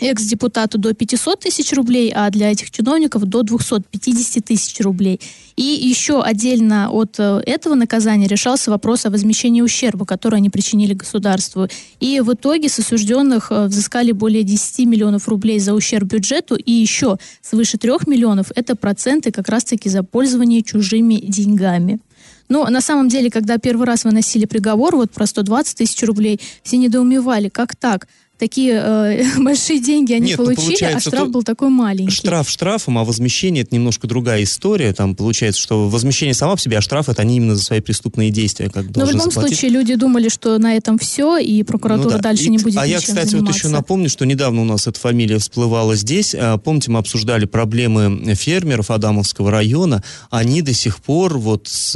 экс-депутату 0.00 0.78
до 0.78 0.94
500 0.94 1.40
тысяч 1.40 1.72
рублей, 1.72 2.12
а 2.14 2.30
для 2.30 2.50
этих 2.50 2.70
чиновников 2.70 3.24
до 3.24 3.42
250 3.42 4.44
тысяч 4.44 4.80
рублей. 4.80 5.20
И 5.56 5.62
еще 5.62 6.22
отдельно 6.22 6.90
от 6.90 7.18
э, 7.18 7.40
этого 7.46 7.74
наказания 7.74 8.26
решался 8.26 8.70
вопрос 8.70 9.06
о 9.06 9.10
возмещении 9.10 9.62
ущерба, 9.62 10.04
который 10.04 10.36
они 10.36 10.50
причинили 10.50 10.92
государству. 10.92 11.68
И 11.98 12.20
в 12.20 12.34
итоге 12.34 12.68
с 12.68 12.78
осужденных 12.78 13.50
э, 13.50 13.66
взыскали 13.66 14.12
более 14.12 14.42
10 14.42 14.86
миллионов 14.86 15.28
рублей 15.28 15.58
за 15.58 15.72
ущерб 15.72 16.08
бюджету 16.08 16.56
и 16.56 16.72
еще 16.72 17.16
свыше 17.40 17.78
3 17.78 17.90
миллионов 18.06 18.52
это 18.54 18.76
проценты 18.76 19.32
как 19.32 19.48
раз-таки 19.48 19.88
за 19.88 20.02
пользование 20.02 20.62
чужими 20.62 21.14
деньгами. 21.14 22.00
Но 22.48 22.66
на 22.66 22.80
самом 22.80 23.08
деле, 23.08 23.30
когда 23.30 23.58
первый 23.58 23.86
раз 23.86 24.04
выносили 24.04 24.46
приговор 24.46 24.96
вот 24.96 25.10
про 25.10 25.26
120 25.26 25.78
тысяч 25.78 26.02
рублей, 26.02 26.40
все 26.62 26.76
недоумевали, 26.76 27.48
как 27.48 27.74
так? 27.74 28.06
Такие 28.38 28.74
э, 28.74 29.38
большие 29.38 29.80
деньги 29.80 30.12
они 30.12 30.28
Нет, 30.28 30.38
ну, 30.38 30.44
получили, 30.44 30.90
ну, 30.90 30.96
а 30.96 31.00
штраф 31.00 31.30
был 31.30 31.42
такой 31.42 31.68
маленький. 31.70 32.12
Штраф 32.12 32.48
штрафом, 32.48 32.98
а 32.98 33.04
возмещение 33.04 33.62
это 33.62 33.74
немножко 33.74 34.06
другая 34.06 34.42
история. 34.42 34.92
Там 34.92 35.14
получается, 35.14 35.60
что 35.60 35.88
возмещение 35.88 36.34
сама 36.34 36.56
по 36.56 36.60
себе, 36.60 36.78
а 36.78 36.80
штраф 36.80 37.08
это 37.08 37.22
они 37.22 37.36
именно 37.36 37.56
за 37.56 37.62
свои 37.62 37.80
преступные 37.80 38.30
действия 38.30 38.68
как 38.68 38.84
Но 38.94 39.06
в 39.06 39.10
любом 39.10 39.30
заплатить. 39.30 39.58
случае 39.58 39.70
люди 39.70 39.94
думали, 39.94 40.28
что 40.28 40.58
на 40.58 40.76
этом 40.76 40.98
все, 40.98 41.38
и 41.38 41.62
прокуратура 41.62 42.04
ну, 42.04 42.16
да. 42.16 42.18
дальше 42.18 42.44
и, 42.44 42.50
не 42.50 42.58
будет 42.58 42.78
А 42.78 42.86
я, 42.86 42.98
кстати, 42.98 43.28
заниматься. 43.28 43.36
вот 43.38 43.54
еще 43.54 43.68
напомню, 43.68 44.08
что 44.08 44.24
недавно 44.24 44.62
у 44.62 44.64
нас 44.64 44.86
эта 44.86 44.98
фамилия 44.98 45.38
всплывала 45.38 45.94
здесь. 45.96 46.34
А, 46.34 46.58
помните, 46.58 46.90
мы 46.90 46.98
обсуждали 46.98 47.46
проблемы 47.46 48.34
фермеров 48.34 48.90
Адамовского 48.90 49.50
района. 49.50 50.02
Они 50.30 50.62
до 50.62 50.72
сих 50.74 50.98
пор 50.98 51.38
вот 51.38 51.68
с, 51.68 51.94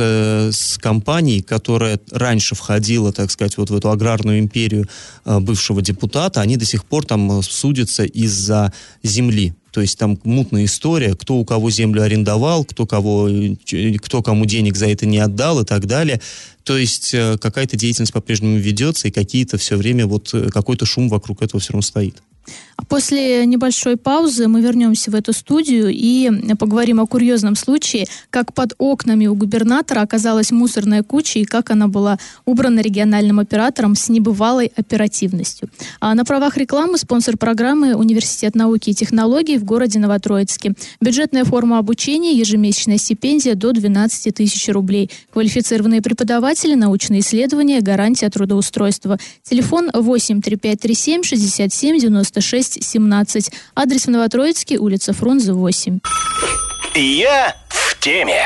с 0.52 0.78
компанией, 0.78 1.42
которая 1.42 2.00
раньше 2.11 2.54
входила, 2.54 3.12
так 3.12 3.30
сказать, 3.30 3.56
вот 3.56 3.70
в 3.70 3.75
эту 3.75 3.90
аграрную 3.90 4.38
империю 4.38 4.88
а, 5.25 5.40
бывшего 5.40 5.82
депутата, 5.82 6.30
депутата, 6.31 6.41
они 6.41 6.57
до 6.57 6.65
сих 6.65 6.85
пор 6.85 7.05
там 7.05 7.39
э, 7.39 7.43
судятся 7.43 8.05
из-за 8.05 8.73
земли. 9.03 9.53
То 9.73 9.81
есть 9.81 9.99
там 9.99 10.19
мутная 10.25 10.65
история, 10.65 11.15
кто 11.15 11.37
у 11.37 11.45
кого 11.45 11.71
землю 11.71 12.03
арендовал, 12.03 12.65
кто, 12.65 12.87
кого, 12.87 13.29
э, 13.29 13.57
кто 13.99 14.23
кому 14.23 14.47
денег 14.47 14.77
за 14.77 14.87
это 14.87 15.07
не 15.07 15.19
отдал 15.19 15.61
и 15.61 15.65
так 15.65 15.87
далее. 15.87 16.21
То 16.65 16.77
есть 16.77 17.15
э, 17.15 17.37
какая-то 17.39 17.77
деятельность 17.77 18.13
по-прежнему 18.13 18.59
ведется, 18.59 19.09
и 19.09 19.11
какие-то 19.11 19.57
все 19.59 19.77
время 19.77 20.07
вот 20.07 20.35
какой-то 20.53 20.87
шум 20.87 21.09
вокруг 21.09 21.43
этого 21.43 21.61
все 21.61 21.73
равно 21.73 21.83
стоит. 21.83 22.23
После 22.88 23.47
небольшой 23.47 23.97
паузы 23.97 24.49
мы 24.49 24.62
вернемся 24.62 25.11
в 25.11 25.14
эту 25.14 25.32
студию 25.32 25.90
и 25.90 26.28
поговорим 26.56 27.00
о 27.00 27.06
курьезном 27.06 27.54
случае, 27.54 28.06
как 28.30 28.52
под 28.52 28.75
окнами 28.78 29.26
у 29.26 29.35
губернатора 29.35 30.00
оказалась 30.00 30.50
мусорная 30.50 31.04
куча 31.04 31.38
и 31.38 31.44
как 31.44 31.70
она 31.70 31.87
была 31.87 32.18
убрана 32.47 32.80
региональным 32.80 33.38
оператором 33.38 33.94
с 33.94 34.09
небывалой 34.09 34.73
оперативностью. 34.75 35.68
А 36.00 36.14
на 36.14 36.25
правах 36.25 36.56
рекламы 36.56 36.99
спонсор 36.99 37.37
программы 37.37 37.94
Университет 37.94 38.54
науки 38.54 38.90
и 38.90 38.94
технологий 38.94 39.59
в 39.59 39.64
городе 39.64 39.99
Новотроицке. 39.99 40.75
Бюджетная 41.00 41.44
форма 41.44 41.78
обучения, 41.78 42.32
ежемесячная 42.32 42.99
стипендия 42.99 43.54
до 43.54 43.73
12 43.73 44.35
тысяч 44.35 44.68
рублей. 44.68 45.11
Квалифицированные 45.32 46.02
преподаватели, 46.02 46.75
научные 46.75 47.20
исследования, 47.20 47.80
гарантия 47.80 48.30
трудоустройства. 48.30 49.18
Телефон 49.44 49.90
8 49.94 50.40
3537 50.40 51.23
67 51.23 51.99
96 52.31 52.83
17. 52.85 53.53
Адрес 53.75 54.07
в 54.07 54.11
Новотроицке, 54.11 54.79
улица 54.79 55.13
Фрунзе, 55.13 55.53
8. 55.53 56.01
Я 56.95 57.57
в 57.69 57.99
теме. 58.01 58.43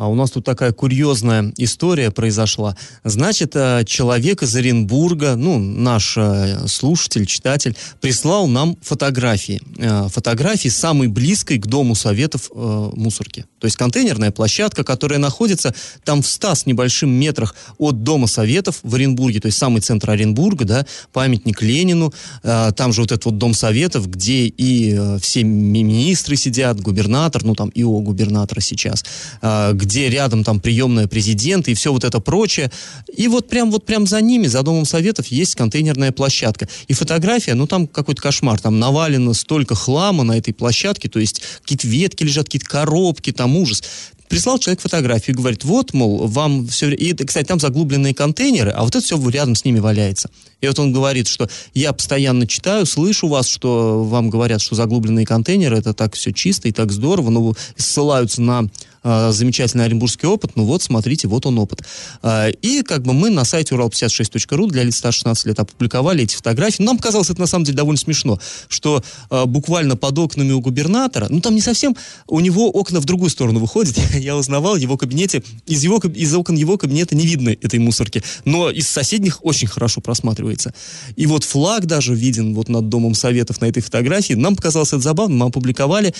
А 0.00 0.08
у 0.08 0.14
нас 0.14 0.30
тут 0.30 0.46
такая 0.46 0.72
курьезная 0.72 1.52
история 1.58 2.10
произошла. 2.10 2.74
Значит, 3.04 3.54
э, 3.54 3.84
человек 3.84 4.42
из 4.42 4.56
Оренбурга, 4.56 5.36
ну, 5.36 5.58
наш 5.58 6.14
э, 6.16 6.66
слушатель, 6.68 7.26
читатель, 7.26 7.76
прислал 8.00 8.46
нам 8.46 8.78
фотографии. 8.80 9.60
Э, 9.76 10.08
фотографии 10.08 10.70
самой 10.70 11.08
близкой 11.08 11.58
к 11.58 11.66
Дому 11.66 11.94
Советов 11.94 12.50
мусорки. 12.54 13.44
То 13.58 13.66
есть 13.66 13.76
контейнерная 13.76 14.30
площадка, 14.30 14.84
которая 14.84 15.18
находится 15.18 15.74
там 16.02 16.22
в 16.22 16.26
100 16.26 16.54
с 16.54 16.66
небольшим 16.66 17.10
метрах 17.10 17.54
от 17.76 18.02
Дома 18.02 18.26
Советов 18.26 18.78
в 18.82 18.94
Оренбурге, 18.94 19.40
то 19.40 19.46
есть 19.46 19.58
самый 19.58 19.82
центр 19.82 20.12
Оренбурга, 20.12 20.64
да, 20.64 20.86
памятник 21.12 21.60
Ленину, 21.60 22.14
там 22.42 22.92
же 22.94 23.02
вот 23.02 23.12
этот 23.12 23.26
вот 23.26 23.36
Дом 23.36 23.52
Советов, 23.52 24.08
где 24.08 24.46
и 24.46 24.98
все 25.20 25.44
министры 25.44 26.36
сидят, 26.36 26.80
губернатор, 26.80 27.44
ну 27.44 27.54
там 27.54 27.68
и 27.68 27.84
о 27.84 28.00
губернатора 28.00 28.60
сейчас, 28.60 29.04
где 29.42 29.89
где 29.90 30.08
рядом 30.08 30.44
там 30.44 30.60
приемная 30.60 31.08
президента 31.08 31.70
и 31.70 31.74
все 31.74 31.92
вот 31.92 32.04
это 32.04 32.20
прочее. 32.20 32.70
И 33.16 33.26
вот 33.26 33.48
прям 33.48 33.72
вот 33.72 33.84
прям 33.84 34.06
за 34.06 34.20
ними, 34.20 34.46
за 34.46 34.62
Домом 34.62 34.84
Советов, 34.84 35.26
есть 35.26 35.56
контейнерная 35.56 36.12
площадка. 36.12 36.68
И 36.86 36.92
фотография, 36.92 37.54
ну 37.54 37.66
там 37.66 37.88
какой-то 37.88 38.22
кошмар, 38.22 38.60
там 38.60 38.78
навалено 38.78 39.34
столько 39.34 39.74
хлама 39.74 40.22
на 40.22 40.38
этой 40.38 40.54
площадке, 40.54 41.08
то 41.08 41.18
есть 41.18 41.42
какие-то 41.62 41.88
ветки 41.88 42.22
лежат, 42.22 42.44
какие-то 42.44 42.68
коробки, 42.68 43.32
там 43.32 43.56
ужас 43.56 43.82
прислал 44.28 44.60
человек 44.60 44.80
фотографию 44.80 45.34
и 45.34 45.36
говорит, 45.36 45.64
вот, 45.64 45.92
мол, 45.92 46.28
вам 46.28 46.68
все... 46.68 46.88
И, 46.90 47.12
кстати, 47.14 47.48
там 47.48 47.58
заглубленные 47.58 48.14
контейнеры, 48.14 48.70
а 48.70 48.84
вот 48.84 48.94
это 48.94 49.04
все 49.04 49.18
рядом 49.28 49.56
с 49.56 49.64
ними 49.64 49.80
валяется. 49.80 50.30
И 50.60 50.68
вот 50.68 50.78
он 50.78 50.92
говорит, 50.92 51.26
что 51.26 51.50
я 51.74 51.92
постоянно 51.92 52.46
читаю, 52.46 52.86
слышу 52.86 53.26
вас, 53.26 53.48
что 53.48 54.04
вам 54.04 54.30
говорят, 54.30 54.60
что 54.60 54.76
заглубленные 54.76 55.26
контейнеры, 55.26 55.76
это 55.78 55.94
так 55.94 56.14
все 56.14 56.32
чисто 56.32 56.68
и 56.68 56.72
так 56.72 56.92
здорово, 56.92 57.30
но 57.30 57.54
ссылаются 57.76 58.40
на 58.40 58.68
э, 59.02 59.32
замечательный 59.32 59.84
оренбургский 59.84 60.28
опыт, 60.28 60.52
ну 60.56 60.64
вот, 60.64 60.82
смотрите, 60.82 61.28
вот 61.28 61.46
он 61.46 61.58
опыт. 61.58 61.82
Э, 62.22 62.50
и 62.62 62.82
как 62.82 63.02
бы 63.02 63.12
мы 63.12 63.30
на 63.30 63.44
сайте 63.44 63.74
урал56.ру 63.74 64.66
для 64.66 64.82
лиц 64.84 64.96
старше 64.96 65.20
16 65.20 65.46
лет 65.46 65.58
опубликовали 65.58 66.24
эти 66.24 66.34
фотографии. 66.34 66.82
Нам 66.82 66.98
казалось 66.98 67.30
это 67.30 67.40
на 67.40 67.46
самом 67.46 67.64
деле 67.64 67.76
довольно 67.76 67.98
смешно, 67.98 68.38
что 68.68 69.02
э, 69.30 69.44
буквально 69.46 69.96
под 69.96 70.18
окнами 70.18 70.52
у 70.52 70.60
губернатора, 70.60 71.26
ну 71.30 71.40
там 71.40 71.54
не 71.54 71.60
совсем, 71.60 71.96
у 72.26 72.40
него 72.40 72.70
окна 72.70 73.00
в 73.00 73.04
другую 73.04 73.30
сторону 73.30 73.60
выходят, 73.60 73.96
я 74.14 74.36
узнавал, 74.36 74.74
в 74.74 74.78
его 74.78 74.96
кабинете, 74.96 75.42
из, 75.66 75.82
его, 75.82 75.98
из 75.98 76.34
окон 76.34 76.56
его 76.56 76.78
кабинета 76.78 77.14
не 77.14 77.26
видно 77.26 77.50
этой 77.50 77.78
мусорки, 77.78 78.22
но 78.44 78.70
из 78.70 78.88
соседних 78.88 79.44
очень 79.44 79.68
хорошо 79.68 80.00
просматривается. 80.00 80.74
И 81.16 81.26
вот 81.26 81.44
флаг 81.44 81.86
даже 81.86 82.14
виден 82.14 82.54
вот 82.54 82.68
над 82.68 82.88
Домом 82.88 83.14
Советов 83.14 83.60
на 83.60 83.66
этой 83.66 83.82
фотографии. 83.82 84.34
Нам 84.34 84.56
показалось 84.56 84.88
это 84.88 85.00
забавно, 85.00 85.36
мы 85.36 85.46
опубликовали. 85.46 86.14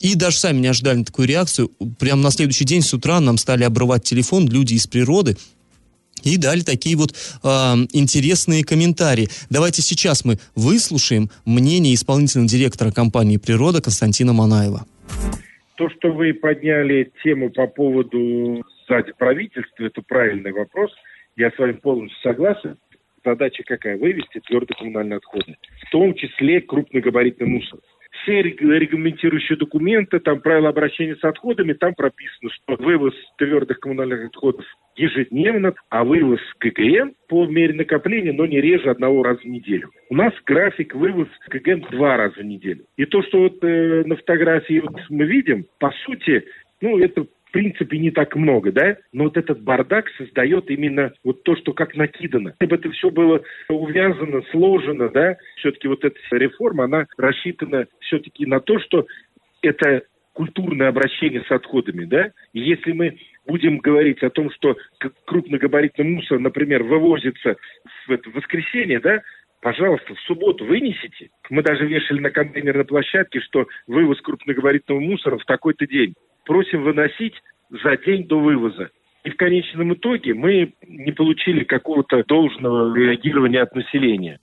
И 0.00 0.14
даже 0.14 0.38
сами 0.38 0.58
не 0.58 0.68
ожидали 0.68 1.02
такую 1.02 1.28
реакцию. 1.28 1.70
Прямо 1.98 2.22
на 2.22 2.30
следующий 2.30 2.64
день 2.64 2.82
с 2.82 2.94
утра 2.94 3.20
нам 3.20 3.36
стали 3.36 3.64
обрывать 3.64 4.04
телефон 4.04 4.48
люди 4.48 4.74
из 4.74 4.86
природы, 4.86 5.36
и 6.24 6.36
дали 6.36 6.60
такие 6.60 6.96
вот 6.96 7.10
э, 7.10 7.48
интересные 7.92 8.64
комментарии. 8.64 9.28
Давайте 9.50 9.82
сейчас 9.82 10.24
мы 10.24 10.34
выслушаем 10.56 11.28
мнение 11.46 11.94
исполнительного 11.94 12.48
директора 12.48 12.90
компании 12.90 13.36
«Природа» 13.36 13.80
Константина 13.80 14.32
Манаева. 14.32 14.84
То, 15.76 15.88
что 15.90 16.10
вы 16.10 16.34
подняли 16.34 17.12
тему 17.22 17.50
по 17.50 17.68
поводу 17.68 18.64
сзади 18.86 19.12
правительства, 19.16 19.84
это 19.84 20.02
правильный 20.02 20.52
вопрос. 20.52 20.90
Я 21.36 21.50
с 21.50 21.58
вами 21.58 21.72
полностью 21.74 22.18
согласен. 22.20 22.76
Задача 23.24 23.62
какая? 23.64 23.96
Вывести 23.96 24.40
твердые 24.40 24.76
коммунальные 24.76 25.18
отходы, 25.18 25.56
в 25.86 25.90
том 25.90 26.14
числе 26.14 26.60
крупногабаритный 26.60 27.46
мусор 27.46 27.78
все 28.28 28.42
регламентирующие 28.42 29.56
документы, 29.56 30.20
там 30.20 30.40
правила 30.40 30.68
обращения 30.68 31.16
с 31.16 31.24
отходами, 31.24 31.72
там 31.72 31.94
прописано, 31.94 32.50
что 32.50 32.76
вывоз 32.76 33.14
твердых 33.38 33.80
коммунальных 33.80 34.26
отходов 34.26 34.64
ежедневно, 34.96 35.74
а 35.88 36.04
вывоз 36.04 36.40
КГН 36.58 37.14
по 37.28 37.46
мере 37.46 37.74
накопления, 37.74 38.32
но 38.32 38.46
не 38.46 38.60
реже 38.60 38.90
одного 38.90 39.22
раза 39.22 39.40
в 39.40 39.46
неделю. 39.46 39.90
У 40.10 40.14
нас 40.14 40.32
график 40.44 40.94
вывоз 40.94 41.28
КГН 41.48 41.86
два 41.90 42.16
раза 42.16 42.40
в 42.40 42.44
неделю. 42.44 42.84
И 42.96 43.06
то, 43.06 43.22
что 43.22 43.40
вот 43.40 43.64
э, 43.64 44.04
на 44.04 44.16
фотографии 44.16 44.80
вот 44.80 45.00
мы 45.08 45.24
видим, 45.24 45.66
по 45.78 45.90
сути, 46.04 46.44
ну, 46.80 46.98
это 46.98 47.26
принципе 47.58 47.98
не 47.98 48.12
так 48.12 48.36
много, 48.36 48.70
да, 48.70 48.98
но 49.12 49.24
вот 49.24 49.36
этот 49.36 49.60
бардак 49.60 50.08
создает 50.16 50.70
именно 50.70 51.12
вот 51.24 51.42
то, 51.42 51.56
что 51.56 51.72
как 51.72 51.96
накидано. 51.96 52.54
Если 52.60 52.66
бы 52.66 52.76
это 52.76 52.88
все 52.92 53.10
было 53.10 53.42
увязано, 53.68 54.42
сложено, 54.52 55.08
да, 55.08 55.36
все-таки 55.56 55.88
вот 55.88 56.04
эта 56.04 56.16
реформа, 56.30 56.84
она 56.84 57.06
рассчитана 57.16 57.88
все-таки 57.98 58.46
на 58.46 58.60
то, 58.60 58.78
что 58.78 59.08
это 59.60 60.02
культурное 60.34 60.86
обращение 60.86 61.42
с 61.48 61.50
отходами, 61.50 62.04
да, 62.04 62.30
если 62.52 62.92
мы 62.92 63.18
будем 63.44 63.78
говорить 63.78 64.22
о 64.22 64.30
том, 64.30 64.52
что 64.52 64.76
крупногабаритный 65.24 66.04
мусор, 66.04 66.38
например, 66.38 66.84
вывозится 66.84 67.56
в 68.06 68.12
это 68.12 68.30
воскресенье, 68.30 69.00
да, 69.00 69.22
пожалуйста, 69.60 70.14
в 70.14 70.20
субботу 70.20 70.64
вынесите. 70.64 71.30
Мы 71.50 71.62
даже 71.62 71.86
вешали 71.86 72.20
на 72.20 72.30
контейнерной 72.30 72.84
площадке, 72.84 73.40
что 73.40 73.66
вывоз 73.86 74.20
крупногабаритного 74.20 75.00
мусора 75.00 75.38
в 75.38 75.44
такой-то 75.44 75.86
день. 75.86 76.14
Просим 76.44 76.82
выносить 76.82 77.34
за 77.70 77.96
день 77.96 78.26
до 78.26 78.40
вывоза. 78.40 78.90
И 79.24 79.30
в 79.30 79.36
конечном 79.36 79.94
итоге 79.94 80.34
мы 80.34 80.72
не 80.86 81.12
получили 81.12 81.64
какого-то 81.64 82.24
должного 82.24 82.96
реагирования 82.96 83.60
от 83.60 83.74
населения. 83.74 84.38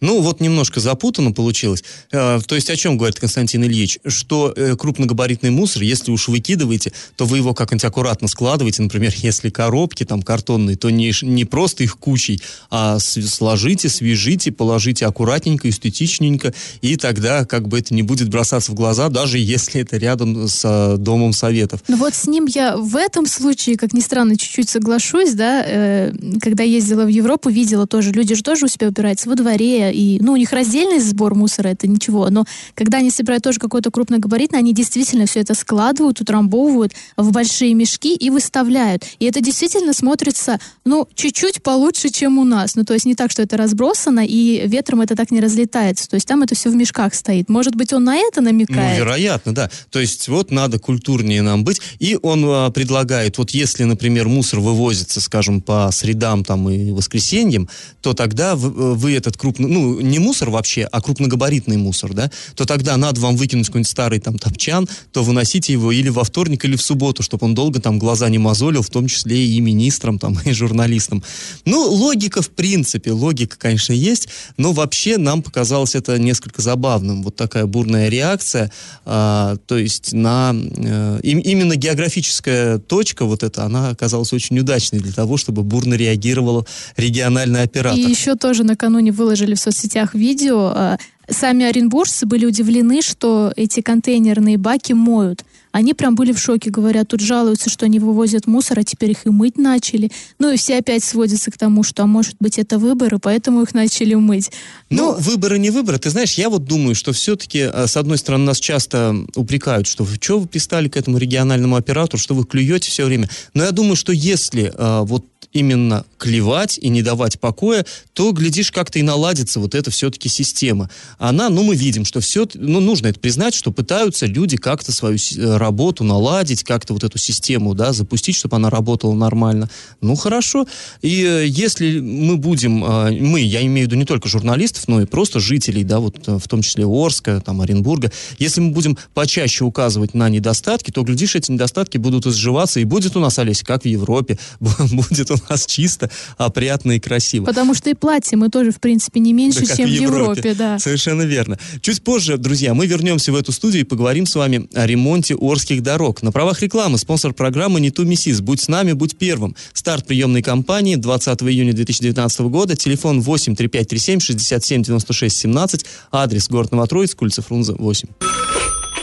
Ну, 0.00 0.20
вот 0.22 0.40
немножко 0.40 0.80
запутанно 0.80 1.32
получилось. 1.32 1.84
Э, 2.10 2.40
то 2.44 2.54
есть 2.54 2.70
о 2.70 2.76
чем 2.76 2.96
говорит 2.96 3.18
Константин 3.20 3.64
Ильич? 3.64 3.98
Что 4.06 4.52
э, 4.54 4.76
крупногабаритный 4.76 5.50
мусор, 5.50 5.82
если 5.82 6.10
уж 6.10 6.28
выкидываете, 6.28 6.92
то 7.16 7.26
вы 7.26 7.38
его 7.38 7.54
как-нибудь 7.54 7.84
аккуратно 7.84 8.28
складываете. 8.28 8.82
Например, 8.82 9.12
если 9.16 9.50
коробки 9.50 10.04
там 10.04 10.22
картонные, 10.22 10.76
то 10.76 10.90
не, 10.90 11.12
не 11.22 11.44
просто 11.44 11.84
их 11.84 11.98
кучей, 11.98 12.40
а 12.70 12.98
сложите, 12.98 13.88
свяжите, 13.88 14.52
положите 14.52 15.06
аккуратненько, 15.06 15.68
эстетичненько, 15.68 16.54
и 16.80 16.96
тогда 16.96 17.44
как 17.44 17.68
бы 17.68 17.78
это 17.78 17.94
не 17.94 18.02
будет 18.02 18.28
бросаться 18.28 18.72
в 18.72 18.74
глаза, 18.74 19.08
даже 19.08 19.38
если 19.38 19.82
это 19.82 19.98
рядом 19.98 20.48
с 20.48 20.62
э, 20.64 20.96
Домом 20.96 21.32
Советов. 21.32 21.80
Ну 21.88 21.96
вот 21.96 22.14
с 22.14 22.26
ним 22.26 22.46
я 22.46 22.76
в 22.76 22.96
этом 22.96 23.26
случае, 23.26 23.76
как 23.76 23.92
ни 23.92 24.00
странно, 24.00 24.36
чуть-чуть 24.36 24.70
соглашусь, 24.70 25.34
да, 25.34 26.10
когда 26.40 26.62
ездила 26.62 27.04
в 27.04 27.08
Европу, 27.08 27.50
видела 27.50 27.86
тоже, 27.86 28.12
люди 28.12 28.34
же 28.34 28.42
тоже 28.42 28.66
у 28.66 28.68
себя 28.68 28.88
убираются 28.88 29.28
во 29.28 29.34
дворе, 29.34 29.89
и, 29.90 30.18
ну, 30.20 30.32
у 30.32 30.36
них 30.36 30.52
раздельный 30.52 31.00
сбор 31.00 31.34
мусора, 31.34 31.68
это 31.68 31.86
ничего, 31.86 32.28
но 32.30 32.44
когда 32.74 32.98
они 32.98 33.10
собирают 33.10 33.44
тоже 33.44 33.58
какой-то 33.58 33.90
крупногабаритный, 33.90 34.58
они 34.58 34.72
действительно 34.72 35.26
все 35.26 35.40
это 35.40 35.54
складывают, 35.54 36.20
утрамбовывают 36.20 36.92
в 37.16 37.30
большие 37.32 37.74
мешки 37.74 38.14
и 38.14 38.30
выставляют. 38.30 39.04
И 39.18 39.24
это 39.24 39.40
действительно 39.40 39.92
смотрится, 39.92 40.58
ну, 40.84 41.08
чуть-чуть 41.14 41.62
получше, 41.62 42.10
чем 42.10 42.38
у 42.38 42.44
нас. 42.44 42.74
Ну, 42.74 42.84
то 42.84 42.94
есть 42.94 43.06
не 43.06 43.14
так, 43.14 43.30
что 43.30 43.42
это 43.42 43.56
разбросано, 43.56 44.24
и 44.26 44.66
ветром 44.66 45.00
это 45.00 45.16
так 45.16 45.30
не 45.30 45.40
разлетается. 45.40 46.08
То 46.08 46.14
есть 46.14 46.26
там 46.26 46.42
это 46.42 46.54
все 46.54 46.70
в 46.70 46.74
мешках 46.74 47.14
стоит. 47.14 47.48
Может 47.48 47.74
быть, 47.74 47.92
он 47.92 48.04
на 48.04 48.16
это 48.16 48.40
намекает? 48.40 48.98
Ну, 48.98 49.04
вероятно, 49.04 49.54
да. 49.54 49.70
То 49.90 50.00
есть 50.00 50.28
вот 50.28 50.50
надо 50.50 50.78
культурнее 50.78 51.42
нам 51.42 51.64
быть. 51.64 51.80
И 51.98 52.18
он 52.22 52.44
а, 52.46 52.70
предлагает, 52.70 53.38
вот 53.38 53.50
если, 53.50 53.84
например, 53.84 54.28
мусор 54.28 54.60
вывозится, 54.60 55.20
скажем, 55.20 55.60
по 55.60 55.90
средам 55.92 56.44
там 56.44 56.68
и 56.68 56.90
воскресеньям, 56.90 57.68
то 58.00 58.14
тогда 58.14 58.56
вы, 58.56 58.94
вы 58.94 59.14
этот 59.14 59.36
крупный, 59.36 59.68
ну, 59.68 59.79
ну, 59.80 60.00
не 60.00 60.18
мусор 60.18 60.50
вообще, 60.50 60.82
а 60.90 61.00
крупногабаритный 61.00 61.76
мусор, 61.76 62.12
да, 62.12 62.30
то 62.54 62.64
тогда 62.64 62.96
надо 62.96 63.20
вам 63.20 63.36
выкинуть 63.36 63.66
какой-нибудь 63.66 63.90
старый 63.90 64.20
там 64.20 64.38
топчан, 64.38 64.88
то 65.12 65.22
выносите 65.22 65.72
его 65.72 65.92
или 65.92 66.08
во 66.08 66.24
вторник, 66.24 66.64
или 66.64 66.76
в 66.76 66.82
субботу, 66.82 67.22
чтобы 67.22 67.46
он 67.46 67.54
долго 67.54 67.80
там 67.80 67.98
глаза 67.98 68.28
не 68.28 68.38
мозолил, 68.38 68.82
в 68.82 68.90
том 68.90 69.06
числе 69.06 69.46
и 69.46 69.60
министрам 69.60 70.18
там, 70.18 70.38
и 70.44 70.52
журналистам. 70.52 71.22
Ну, 71.64 71.90
логика 71.90 72.42
в 72.42 72.50
принципе, 72.50 73.12
логика, 73.12 73.56
конечно, 73.58 73.92
есть, 73.92 74.28
но 74.56 74.72
вообще 74.72 75.16
нам 75.16 75.42
показалось 75.42 75.94
это 75.94 76.18
несколько 76.18 76.62
забавным. 76.62 77.22
Вот 77.22 77.36
такая 77.36 77.66
бурная 77.66 78.08
реакция, 78.08 78.70
а, 79.04 79.56
то 79.66 79.78
есть 79.78 80.12
на 80.12 80.50
а, 80.50 81.18
им, 81.18 81.38
именно 81.38 81.76
географическая 81.76 82.78
точка 82.78 83.24
вот 83.24 83.42
эта, 83.42 83.64
она 83.64 83.90
оказалась 83.90 84.32
очень 84.32 84.58
удачной 84.58 85.00
для 85.00 85.12
того, 85.12 85.36
чтобы 85.36 85.62
бурно 85.62 85.94
реагировал 85.94 86.66
региональный 86.96 87.62
оператор. 87.62 87.98
И 87.98 88.10
еще 88.10 88.34
тоже 88.36 88.64
накануне 88.64 89.12
выложили 89.12 89.54
в 89.54 89.60
соцсетях 89.60 89.69
видео. 90.14 90.72
А, 90.74 90.98
сами 91.28 91.64
оренбуржцы 91.64 92.26
были 92.26 92.46
удивлены, 92.46 93.02
что 93.02 93.52
эти 93.56 93.80
контейнерные 93.80 94.58
баки 94.58 94.92
моют. 94.92 95.44
Они 95.72 95.94
прям 95.94 96.14
были 96.14 96.32
в 96.32 96.38
шоке, 96.38 96.70
говорят, 96.70 97.08
тут 97.08 97.20
жалуются, 97.20 97.70
что 97.70 97.86
они 97.86 97.98
вывозят 97.98 98.46
мусор, 98.46 98.80
а 98.80 98.84
теперь 98.84 99.10
их 99.10 99.26
и 99.26 99.30
мыть 99.30 99.56
начали. 99.56 100.10
Ну 100.38 100.52
и 100.52 100.56
все 100.56 100.78
опять 100.78 101.04
сводятся 101.04 101.50
к 101.50 101.58
тому, 101.58 101.82
что, 101.82 102.02
а 102.02 102.06
может 102.06 102.36
быть, 102.40 102.58
это 102.58 102.78
выборы, 102.78 103.18
поэтому 103.18 103.62
их 103.62 103.74
начали 103.74 104.14
мыть. 104.14 104.50
Ну, 104.90 105.12
ну 105.12 105.18
выборы 105.18 105.58
не 105.58 105.70
выборы. 105.70 105.98
Ты 105.98 106.10
знаешь, 106.10 106.34
я 106.34 106.50
вот 106.50 106.64
думаю, 106.64 106.94
что 106.94 107.12
все-таки, 107.12 107.60
а, 107.60 107.86
с 107.86 107.96
одной 107.96 108.18
стороны, 108.18 108.44
нас 108.44 108.58
часто 108.58 109.14
упрекают, 109.34 109.86
что 109.86 110.04
вы 110.04 110.16
что 110.20 110.38
вы 110.38 110.46
пристали 110.46 110.88
к 110.88 110.96
этому 110.96 111.18
региональному 111.18 111.76
оператору, 111.76 112.18
что 112.20 112.34
вы 112.34 112.44
клюете 112.44 112.90
все 112.90 113.04
время. 113.04 113.28
Но 113.54 113.64
я 113.64 113.70
думаю, 113.70 113.96
что 113.96 114.12
если 114.12 114.72
а, 114.76 115.02
вот 115.02 115.24
именно 115.52 116.04
клевать 116.18 116.78
и 116.78 116.88
не 116.88 117.02
давать 117.02 117.40
покоя, 117.40 117.84
то, 118.12 118.30
глядишь, 118.32 118.70
как-то 118.70 118.98
и 118.98 119.02
наладится 119.02 119.58
вот 119.60 119.74
эта 119.74 119.90
все-таки 119.90 120.28
система. 120.28 120.90
Она, 121.18 121.48
ну, 121.48 121.64
мы 121.64 121.74
видим, 121.74 122.04
что 122.04 122.20
все, 122.20 122.46
ну, 122.54 122.80
нужно 122.80 123.08
это 123.08 123.18
признать, 123.18 123.54
что 123.54 123.72
пытаются 123.72 124.26
люди 124.26 124.56
как-то 124.56 124.92
свою 124.92 125.16
э, 125.16 125.56
работу 125.60 126.02
наладить, 126.02 126.64
как-то 126.64 126.94
вот 126.94 127.04
эту 127.04 127.18
систему, 127.18 127.74
да, 127.74 127.92
запустить, 127.92 128.34
чтобы 128.34 128.56
она 128.56 128.68
работала 128.70 129.14
нормально. 129.14 129.70
Ну, 130.00 130.16
хорошо. 130.16 130.66
И 131.02 131.22
э, 131.22 131.46
если 131.46 132.00
мы 132.00 132.36
будем, 132.36 132.84
э, 132.84 133.12
мы, 133.20 133.40
я 133.40 133.62
имею 133.62 133.86
в 133.86 133.90
виду 133.90 133.96
не 133.96 134.04
только 134.04 134.28
журналистов, 134.28 134.88
но 134.88 135.00
и 135.00 135.06
просто 135.06 135.38
жителей, 135.38 135.84
да, 135.84 136.00
вот 136.00 136.26
в 136.26 136.48
том 136.48 136.62
числе 136.62 136.84
Орска, 136.84 137.40
там, 137.40 137.60
Оренбурга, 137.60 138.10
если 138.38 138.60
мы 138.60 138.72
будем 138.72 138.98
почаще 139.14 139.64
указывать 139.64 140.14
на 140.14 140.28
недостатки, 140.28 140.90
то, 140.90 141.02
глядишь, 141.02 141.36
эти 141.36 141.52
недостатки 141.52 141.98
будут 141.98 142.26
изживаться, 142.26 142.80
и 142.80 142.84
будет 142.84 143.16
у 143.16 143.20
нас, 143.20 143.38
Олеся, 143.38 143.64
как 143.64 143.82
в 143.82 143.86
Европе, 143.86 144.38
будет 144.60 145.30
у 145.30 145.36
нас 145.48 145.66
чисто, 145.66 146.10
опрятно 146.36 146.92
и 146.92 146.98
красиво. 146.98 147.44
Потому 147.44 147.74
что 147.74 147.90
и 147.90 147.94
платье 147.94 148.36
мы 148.36 148.48
тоже, 148.48 148.72
в 148.72 148.80
принципе, 148.80 149.20
не 149.20 149.32
меньше, 149.32 149.66
да, 149.66 149.76
чем 149.76 149.86
в 149.86 149.92
Европе. 149.92 150.40
Европе 150.40 150.54
да. 150.54 150.78
Совершенно 150.78 151.22
верно. 151.22 151.58
Чуть 151.80 152.02
позже, 152.02 152.36
друзья, 152.38 152.74
мы 152.74 152.86
вернемся 152.86 153.32
в 153.32 153.36
эту 153.36 153.52
студию 153.52 153.82
и 153.82 153.84
поговорим 153.84 154.26
с 154.26 154.34
вами 154.34 154.68
о 154.74 154.86
ремонте 154.86 155.34
Орских 155.50 155.82
дорог. 155.82 156.22
На 156.22 156.32
правах 156.32 156.62
рекламы 156.62 156.98
спонсор 156.98 157.32
программы 157.32 157.80
«Не 157.80 157.90
ту 157.90 158.04
миссис». 158.04 158.40
Будь 158.40 158.60
с 158.60 158.68
нами, 158.68 158.92
будь 158.92 159.18
первым. 159.18 159.56
Старт 159.72 160.06
приемной 160.06 160.42
кампании 160.42 160.96
20 160.96 161.42
июня 161.42 161.72
2019 161.72 162.40
года. 162.42 162.76
Телефон 162.76 163.20
8 163.20 163.56
3537 163.56 164.20
67 164.20 164.82
96 164.82 165.36
17. 165.36 165.86
Адрес 166.12 166.48
город 166.48 166.72
Новотроицк, 166.72 167.20
улица 167.22 167.42
Фрунзе, 167.42 167.72
8. 167.72 168.08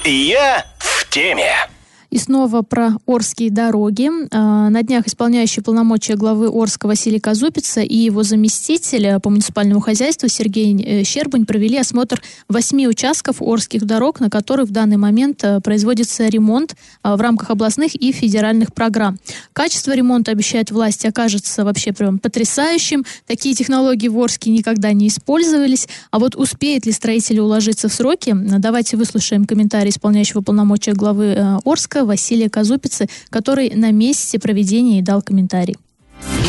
Я 0.05 0.65
в 0.79 1.10
теме. 1.10 1.67
И 2.10 2.17
снова 2.17 2.62
про 2.62 2.93
Орские 3.06 3.52
дороги. 3.52 4.10
А, 4.32 4.70
на 4.70 4.82
днях 4.82 5.08
исполняющий 5.08 5.62
полномочия 5.62 6.15
главы 6.15 6.48
Орска 6.48 6.88
Василий 6.88 7.20
Казупица 7.20 7.82
и 7.82 7.96
его 7.96 8.24
заместитель 8.24 9.20
по 9.20 9.30
муниципальному 9.30 9.82
хозяйству 9.82 10.30
Сергей 10.30 10.82
э, 10.82 11.04
Щербань 11.04 11.46
провели 11.46 11.78
осмотр 11.78 12.22
восьми 12.48 12.88
участков 12.88 13.41
Орских 13.41 13.86
дорог, 13.86 14.22
на 14.22 14.30
которых 14.30 14.70
в 14.70 14.72
данный 14.72 14.96
момент 14.96 15.43
э, 15.43 15.60
производится 15.60 16.28
ремонт 16.28 16.76
а, 17.04 17.17
в 17.17 17.22
рамках 17.22 17.50
областных 17.50 17.93
и 17.96 18.13
федеральных 18.13 18.74
программ. 18.74 19.17
Качество 19.52 19.91
ремонта, 19.91 20.32
обещают 20.32 20.72
власти, 20.72 21.08
окажется 21.08 21.65
вообще 21.65 21.91
прям 21.91 22.20
потрясающим. 22.20 23.04
Такие 23.26 23.54
технологии 23.54 24.08
в 24.08 24.17
Орске 24.17 24.50
никогда 24.50 24.93
не 24.93 25.10
использовались. 25.10 25.89
А 26.12 26.20
вот 26.20 26.38
успеет 26.38 26.86
ли 26.86 26.93
строители 26.93 27.39
уложиться 27.39 27.89
в 27.89 27.93
сроки? 27.93 28.34
Давайте 28.34 28.96
выслушаем 28.96 29.46
комментарий 29.46 29.89
исполняющего 29.89 30.41
полномочия 30.41 30.93
главы 30.93 31.26
э, 31.26 31.58
Орска 31.65 31.96
Минска 31.97 32.05
Василия 32.05 32.49
Казупицы, 32.49 33.07
который 33.29 33.71
на 33.71 33.91
месте 33.91 34.39
проведения 34.39 34.99
и 34.99 35.01
дал 35.01 35.21
комментарий. 35.21 35.75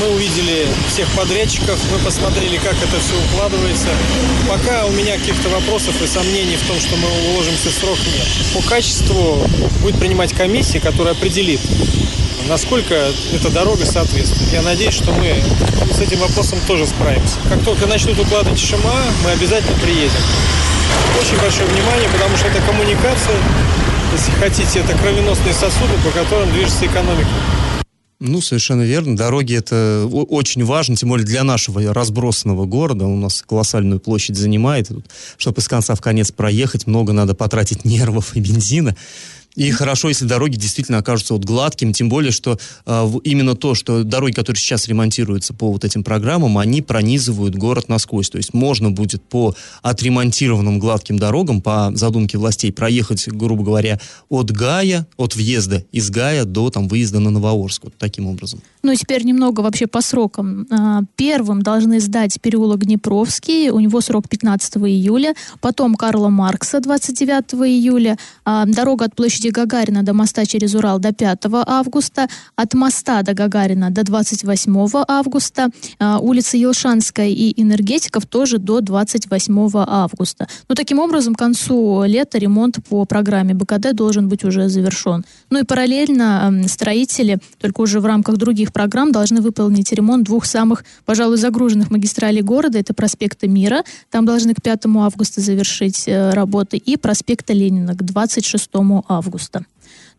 Мы 0.01 0.15
увидели 0.15 0.67
всех 0.93 1.09
подрядчиков, 1.13 1.79
мы 1.93 1.99
посмотрели, 2.05 2.57
как 2.59 2.75
это 2.75 3.01
все 3.01 3.15
укладывается. 3.27 3.89
Пока 4.49 4.87
у 4.87 4.91
меня 4.93 5.17
каких-то 5.17 5.49
вопросов 5.49 5.95
и 6.03 6.07
сомнений 6.07 6.57
в 6.57 6.67
том, 6.67 6.79
что 6.79 6.97
мы 6.97 7.09
уложимся 7.31 7.71
в 7.71 7.73
срок, 7.73 7.99
нет. 8.15 8.27
По 8.55 8.69
качеству 8.69 9.43
будет 9.83 9.99
принимать 9.99 10.33
комиссия, 10.33 10.81
которая 10.81 11.15
определит, 11.15 11.61
насколько 12.49 12.95
эта 13.35 13.51
дорога 13.51 13.85
соответствует. 13.85 14.53
Я 14.53 14.63
надеюсь, 14.63 14.95
что 14.95 15.13
мы 15.13 15.43
с 15.93 16.01
этим 16.01 16.19
вопросом 16.21 16.59
тоже 16.67 16.87
справимся. 16.87 17.37
Как 17.49 17.63
только 17.65 17.87
начнут 17.87 18.19
укладывать 18.19 18.59
ШМА, 18.59 19.05
мы 19.25 19.31
обязательно 19.31 19.79
приедем. 19.79 20.21
Очень 21.21 21.39
большое 21.41 21.69
внимание, 21.69 22.09
потому 22.09 22.37
что 22.37 22.47
это 22.49 22.63
коммуникация, 22.63 23.37
если 24.13 24.31
хотите, 24.33 24.81
это 24.81 24.97
кровеносные 24.99 25.53
сосуды, 25.53 25.93
по 26.05 26.11
которым 26.11 26.51
движется 26.53 26.87
экономика. 26.87 27.29
Ну, 28.21 28.41
совершенно 28.41 28.83
верно. 28.83 29.17
Дороги 29.17 29.55
это 29.55 30.09
очень 30.11 30.65
важно, 30.65 30.97
тем 30.97 31.11
более 31.11 31.25
для 31.25 31.45
нашего 31.45 31.95
разбросанного 31.95 32.65
города. 32.65 33.07
У 33.07 33.17
нас 33.17 33.45
колоссальную 33.47 34.01
площадь 34.01 34.37
занимает. 34.37 34.91
Чтобы 35.37 35.61
из 35.61 35.69
конца 35.69 35.95
в 35.95 36.01
конец 36.01 36.33
проехать, 36.33 36.89
много 36.89 37.13
надо 37.13 37.35
потратить 37.35 37.85
нервов 37.85 38.35
и 38.35 38.41
бензина. 38.41 38.97
И 39.59 39.73
хорошо, 39.73 40.07
если 40.07 40.25
дороги 40.25 40.55
действительно 40.55 40.99
окажутся 40.99 41.35
вот 41.35 41.45
гладкими, 41.45 41.91
тем 41.91 42.09
более, 42.09 42.31
что 42.31 42.61
э, 42.87 43.11
именно 43.25 43.57
то, 43.57 43.75
что 43.75 44.05
дороги, 44.05 44.33
которые 44.33 44.61
сейчас 44.61 44.87
ремонтируются 44.87 45.53
по 45.53 45.73
вот 45.73 45.85
этим 45.85 46.05
программам, 46.05 46.59
они 46.59 46.81
пронизывают 46.81 47.57
город 47.57 47.89
насквозь. 47.89 48.31
То 48.31 48.39
есть 48.39 48.55
можно 48.55 48.93
будет 48.93 49.21
по 49.21 49.57
отремонтированным 49.83 50.79
гладким 50.79 51.19
дорогам, 51.19 51.61
по 51.61 51.91
задумке 51.95 52.39
властей, 52.39 52.73
проехать, 52.73 53.27
грубо 53.27 53.65
говоря, 53.65 53.99
от 54.29 54.53
Гая, 54.53 55.09
от 55.17 55.35
въезда 55.35 55.85
из 55.91 56.09
Гая 56.09 56.45
до 56.45 56.71
там 56.71 56.87
выезда 56.87 57.19
на 57.19 57.31
Новоорск. 57.31 57.83
Вот 57.83 57.95
таким 57.99 58.29
образом. 58.29 58.63
Ну 58.83 58.93
и 58.93 58.97
теперь 58.97 59.25
немного 59.25 59.61
вообще 59.61 59.87
по 59.87 60.01
срокам. 60.01 60.67
А, 60.71 61.03
первым 61.17 61.63
должны 61.63 62.01
сдать 62.01 62.41
переулок 62.41 62.85
Днепровский, 62.85 63.71
у 63.71 63.81
него 63.81 64.01
срок 64.01 64.29
15 64.29 64.77
июля, 64.77 65.35
потом 65.61 65.95
Карла 65.95 66.29
Маркса 66.29 66.81
29 66.81 67.55
июля, 67.67 68.17
а, 68.45 68.67
дорога 68.67 69.07
от 69.07 69.17
площади 69.17 69.49
Гагарина 69.49 70.03
до 70.03 70.15
моста 70.15 70.47
через 70.47 70.75
Урал 70.75 70.99
до 70.99 71.13
5 71.13 71.65
августа, 71.67 72.29
от 72.57 72.75
моста 72.75 73.23
до 73.23 73.35
Гагарина 73.35 73.91
до 73.91 74.05
28 74.05 75.05
августа, 75.09 75.71
а, 75.99 76.19
улица 76.21 76.57
Елшанская 76.57 77.29
и 77.29 77.61
Энергетиков 77.61 78.27
тоже 78.27 78.59
до 78.59 78.81
28 78.81 79.85
августа. 79.87 80.47
Ну, 80.69 80.75
таким 80.75 80.99
образом, 80.99 81.35
к 81.35 81.39
концу 81.39 82.05
лета 82.05 82.39
ремонт 82.39 82.79
по 82.89 83.05
программе 83.05 83.55
БКД 83.55 83.93
должен 83.93 84.29
быть 84.29 84.45
уже 84.45 84.69
завершен. 84.69 85.25
Ну 85.51 85.61
и 85.61 85.65
параллельно 85.65 86.63
строители, 86.69 87.39
только 87.59 87.81
уже 87.81 88.01
в 88.01 88.07
рамках 88.07 88.37
других 88.37 88.68
программ, 88.73 89.13
должны 89.13 89.41
выполнить 89.41 89.93
ремонт 89.93 90.25
двух 90.25 90.45
самых, 90.45 90.85
пожалуй, 91.05 91.37
загруженных 91.37 91.91
магистралей 91.91 92.43
города. 92.43 92.79
Это 92.79 92.95
проспекта 92.95 93.49
Мира, 93.49 93.85
там 94.11 94.25
должны 94.27 94.55
к 94.55 94.63
5 94.63 94.87
августа 94.97 95.41
завершить 95.41 96.05
э, 96.07 96.31
работы, 96.31 96.77
и 96.77 96.97
проспекта 96.97 97.53
Ленина 97.53 97.95
к 97.95 98.03
26 98.03 98.71
августа. 99.09 99.65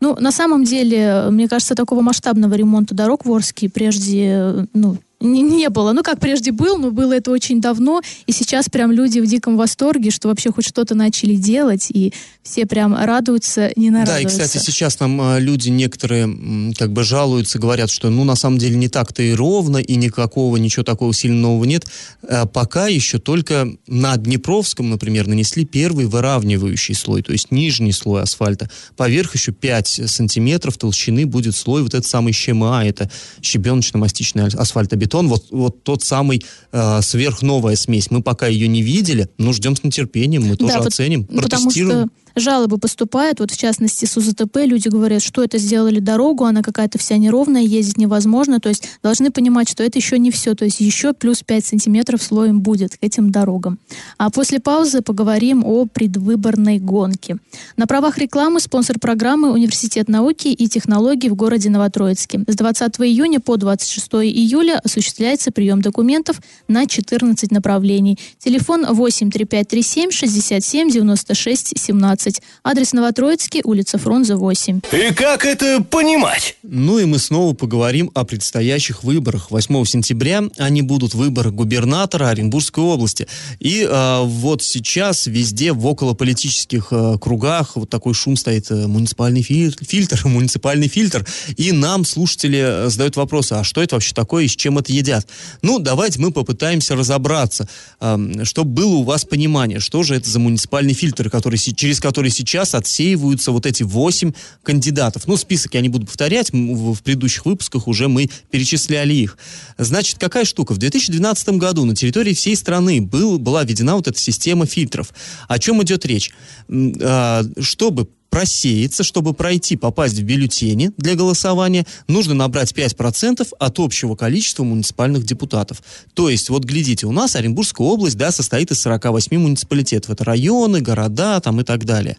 Ну, 0.01 0.15
на 0.19 0.31
самом 0.31 0.63
деле, 0.63 1.25
мне 1.29 1.47
кажется, 1.47 1.75
такого 1.75 2.01
масштабного 2.01 2.53
ремонта 2.53 2.95
дорог 2.95 3.25
в 3.25 3.33
Орске 3.33 3.69
прежде, 3.69 4.67
ну, 4.73 4.97
не, 5.19 5.41
не 5.41 5.69
было. 5.69 5.91
Ну, 5.91 6.01
как 6.01 6.19
прежде 6.19 6.51
был, 6.51 6.77
но 6.77 6.91
было 6.91 7.13
это 7.13 7.31
очень 7.31 7.59
давно, 7.59 8.01
и 8.25 8.31
сейчас 8.31 8.69
прям 8.69 8.91
люди 8.91 9.19
в 9.19 9.25
диком 9.25 9.57
восторге, 9.57 10.11
что 10.11 10.29
вообще 10.29 10.51
хоть 10.51 10.65
что-то 10.65 10.95
начали 10.95 11.35
делать, 11.35 11.87
и 11.89 12.13
все 12.41 12.65
прям 12.65 12.95
радуются, 12.95 13.71
не 13.75 13.89
нарадуются. 13.89 14.37
Да, 14.37 14.43
и, 14.43 14.47
кстати, 14.47 14.63
сейчас 14.63 14.99
нам 14.99 15.19
а, 15.21 15.39
люди 15.39 15.69
некоторые 15.69 16.73
как 16.77 16.93
бы 16.93 17.03
жалуются, 17.03 17.59
говорят, 17.59 17.89
что, 17.89 18.09
ну, 18.09 18.23
на 18.23 18.35
самом 18.35 18.59
деле 18.59 18.77
не 18.77 18.87
так-то 18.87 19.21
и 19.21 19.33
ровно, 19.33 19.77
и 19.77 19.95
никакого, 19.95 20.55
ничего 20.57 20.83
такого 20.83 21.13
сильно 21.13 21.39
нового 21.41 21.65
нет. 21.65 21.85
А 22.27 22.45
пока 22.45 22.87
еще 22.87 23.19
только 23.19 23.67
на 23.87 24.15
Днепровском, 24.15 24.89
например, 24.89 25.27
нанесли 25.27 25.65
первый 25.65 26.05
выравнивающий 26.05 26.95
слой, 26.95 27.23
то 27.23 27.33
есть 27.33 27.51
нижний 27.51 27.91
слой 27.91 28.21
асфальта. 28.21 28.69
Поверх 28.95 29.35
еще 29.35 29.51
5 29.51 30.01
сантиметров 30.05 30.77
толщины 30.77 31.25
будет 31.25 31.55
слой 31.55 31.83
вот 31.83 31.93
этот 31.93 32.05
самый 32.05 32.31
ЩМА, 32.31 32.85
это 32.85 33.11
щебеночно-мастичный 33.41 34.47
асфальтобетон 34.47 35.08
бетон, 35.09 35.27
вот, 35.27 35.47
вот 35.51 35.83
тот 35.83 36.03
самый 36.03 36.43
э, 36.71 37.01
сверхновая 37.01 37.75
смесь. 37.75 38.11
Мы 38.11 38.21
пока 38.21 38.47
ее 38.47 38.67
не 38.67 38.81
видели, 38.81 39.27
но 39.37 39.53
ждем 39.53 39.75
с 39.75 39.83
нетерпением, 39.83 40.47
мы 40.47 40.55
тоже 40.55 40.73
да, 40.73 40.79
оценим, 40.79 41.25
протестируем. 41.25 42.09
Потому 42.09 42.11
что 42.11 42.28
жалобы 42.39 42.77
поступают, 42.77 43.39
вот 43.39 43.51
в 43.51 43.57
частности 43.57 44.05
с 44.05 44.17
УЗТП 44.17 44.57
люди 44.65 44.87
говорят, 44.87 45.21
что 45.21 45.43
это 45.43 45.57
сделали 45.57 45.99
дорогу, 45.99 46.45
она 46.45 46.61
какая-то 46.61 46.97
вся 46.97 47.17
неровная, 47.17 47.61
ездить 47.61 47.97
невозможно, 47.97 48.59
то 48.59 48.69
есть 48.69 48.87
должны 49.03 49.31
понимать, 49.31 49.69
что 49.69 49.83
это 49.83 49.97
еще 49.97 50.17
не 50.19 50.31
все, 50.31 50.55
то 50.55 50.65
есть 50.65 50.79
еще 50.79 51.13
плюс 51.13 51.43
5 51.43 51.65
сантиметров 51.65 52.21
слоем 52.21 52.61
будет 52.61 52.97
к 52.97 52.97
этим 53.01 53.31
дорогам. 53.31 53.79
А 54.17 54.29
после 54.29 54.59
паузы 54.59 55.01
поговорим 55.01 55.63
о 55.65 55.85
предвыборной 55.85 56.79
гонке. 56.79 57.37
На 57.77 57.87
правах 57.87 58.17
рекламы 58.17 58.59
спонсор 58.59 58.99
программы 58.99 59.51
Университет 59.51 60.07
науки 60.07 60.47
и 60.47 60.67
технологий 60.67 61.29
в 61.29 61.35
городе 61.35 61.69
Новотроицке. 61.69 62.43
С 62.47 62.55
20 62.55 62.97
июня 63.01 63.39
по 63.39 63.57
26 63.57 64.07
июля 64.25 64.79
осуществляется 64.83 65.51
прием 65.51 65.81
документов 65.81 66.41
на 66.67 66.85
14 66.85 67.51
направлений. 67.51 68.17
Телефон 68.37 68.85
8 68.85 69.31
3537 69.31 70.11
67 70.11 70.89
96 70.89 71.73
17. 71.77 72.28
11. 72.29 72.41
Адрес 72.63 72.93
Новотроицкий, 72.93 73.61
улица 73.63 73.97
Фрунзе, 73.97 74.35
8. 74.35 74.81
И 74.91 75.13
как 75.13 75.45
это 75.45 75.83
понимать? 75.83 76.55
Ну 76.63 76.99
и 76.99 77.05
мы 77.05 77.17
снова 77.19 77.53
поговорим 77.53 78.11
о 78.13 78.23
предстоящих 78.25 79.03
выборах. 79.03 79.51
8 79.51 79.85
сентября 79.85 80.43
они 80.57 80.81
будут 80.81 81.13
выборы 81.13 81.51
губернатора 81.51 82.29
Оренбургской 82.29 82.83
области. 82.83 83.27
И 83.59 83.87
э, 83.89 84.21
вот 84.23 84.61
сейчас 84.61 85.25
везде 85.25 85.73
в 85.73 85.85
околополитических 85.85 86.87
э, 86.91 87.17
кругах 87.19 87.75
вот 87.75 87.89
такой 87.89 88.13
шум 88.13 88.35
стоит. 88.35 88.69
Э, 88.69 88.87
муниципальный 88.87 89.41
фильтр, 89.41 89.83
фильтр, 89.85 90.21
муниципальный 90.25 90.87
фильтр. 90.87 91.25
И 91.57 91.71
нам 91.71 92.05
слушатели 92.05 92.59
э, 92.59 92.89
задают 92.89 93.15
вопросы, 93.15 93.53
а 93.53 93.63
что 93.63 93.81
это 93.81 93.95
вообще 93.95 94.13
такое 94.13 94.45
и 94.45 94.47
с 94.47 94.55
чем 94.55 94.77
это 94.77 94.91
едят? 94.91 95.27
Ну, 95.61 95.79
давайте 95.79 96.19
мы 96.19 96.31
попытаемся 96.31 96.95
разобраться, 96.95 97.67
э, 97.99 98.43
чтобы 98.43 98.71
было 98.71 98.95
у 98.95 99.03
вас 99.03 99.25
понимание, 99.25 99.79
что 99.79 100.03
же 100.03 100.15
это 100.15 100.29
за 100.29 100.39
муниципальный 100.39 100.93
фильтр, 100.93 101.29
который, 101.29 101.57
через 101.57 101.99
который 101.99 102.08
которые 102.09 102.31
сейчас 102.31 102.73
отсеиваются 102.73 103.51
вот 103.51 103.67
эти 103.67 103.83
восемь 103.83 104.31
кандидатов. 104.63 105.27
Ну, 105.27 105.37
список 105.37 105.75
я 105.75 105.81
не 105.81 105.89
буду 105.89 106.07
повторять, 106.07 106.49
в 106.51 107.03
предыдущих 107.03 107.45
выпусках 107.45 107.87
уже 107.87 108.07
мы 108.07 108.31
перечисляли 108.49 109.13
их. 109.13 109.37
Значит, 109.77 110.17
какая 110.17 110.43
штука? 110.43 110.73
В 110.73 110.79
2012 110.79 111.49
году 111.49 111.85
на 111.85 111.95
территории 111.95 112.33
всей 112.33 112.55
страны 112.55 112.99
был, 112.99 113.37
была 113.37 113.63
введена 113.63 113.95
вот 113.95 114.07
эта 114.07 114.19
система 114.19 114.65
фильтров. 114.65 115.13
О 115.47 115.59
чем 115.59 115.83
идет 115.83 116.03
речь? 116.07 116.31
А, 116.67 117.43
чтобы 117.59 118.07
просеяться, 118.29 119.03
чтобы 119.03 119.33
пройти, 119.33 119.75
попасть 119.75 120.17
в 120.17 120.23
бюллетени 120.23 120.91
для 120.97 121.15
голосования, 121.15 121.85
нужно 122.07 122.33
набрать 122.33 122.71
5% 122.71 123.47
от 123.57 123.79
общего 123.79 124.15
количества 124.15 124.63
муниципальных 124.63 125.25
депутатов. 125.25 125.81
То 126.13 126.29
есть, 126.29 126.49
вот 126.49 126.63
глядите, 126.63 127.07
у 127.07 127.11
нас 127.11 127.35
Оренбургская 127.35 127.85
область, 127.85 128.17
да, 128.17 128.31
состоит 128.31 128.71
из 128.71 128.81
48 128.81 129.37
муниципалитетов. 129.37 130.11
Это 130.11 130.23
районы, 130.23 130.81
города 130.81 131.39
там 131.39 131.59
и 131.61 131.63
так 131.63 131.85
далее. 131.85 132.17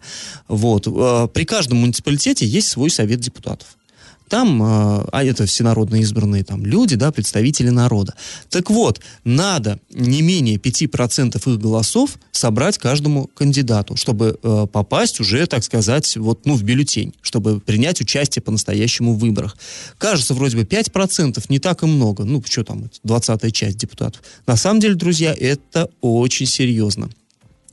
Вот. 0.49 0.87
Э, 0.87 1.29
при 1.33 1.45
каждом 1.45 1.79
муниципалитете 1.79 2.47
есть 2.47 2.69
свой 2.69 2.91
совет 2.91 3.21
депутатов. 3.21 3.69
Там, 4.31 4.63
э, 4.63 5.07
а 5.11 5.25
это 5.25 5.45
всенародно 5.45 5.97
избранные 5.97 6.45
там 6.45 6.65
люди, 6.65 6.95
да, 6.95 7.11
представители 7.11 7.69
народа. 7.69 8.15
Так 8.49 8.71
вот, 8.71 9.01
надо 9.25 9.81
не 9.91 10.23
менее 10.23 10.57
5% 10.57 11.37
их 11.53 11.61
голосов 11.61 12.17
собрать 12.31 12.79
каждому 12.79 13.27
кандидату, 13.27 13.97
чтобы 13.97 14.39
э, 14.41 14.67
попасть 14.73 15.19
уже, 15.19 15.47
так 15.47 15.65
сказать, 15.65 16.17
вот, 16.17 16.47
ну, 16.47 16.55
в 16.55 16.63
бюллетень, 16.63 17.13
чтобы 17.23 17.59
принять 17.59 18.01
участие 18.01 18.41
по-настоящему 18.41 19.15
в 19.15 19.19
выборах. 19.19 19.57
Кажется, 19.99 20.33
вроде 20.35 20.57
бы 20.57 20.63
5% 20.63 21.45
не 21.49 21.59
так 21.59 21.83
и 21.83 21.87
много. 21.87 22.23
Ну, 22.23 22.41
что 22.49 22.63
там, 22.63 22.89
20-я 23.05 23.51
часть 23.51 23.79
депутатов. 23.79 24.23
На 24.47 24.57
самом 24.57 24.79
деле, 24.79 24.95
друзья, 24.95 25.35
это 25.37 25.91
очень 26.01 26.47
серьезно. 26.47 27.11